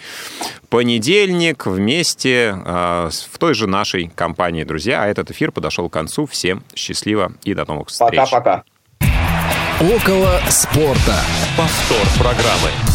[0.69, 5.03] понедельник вместе э, в той же нашей компании, друзья.
[5.03, 6.25] А этот эфир подошел к концу.
[6.25, 8.19] Всем счастливо и до новых встреч.
[8.19, 8.63] Пока-пока.
[9.81, 11.19] Около спорта.
[11.57, 12.92] Повтор программы.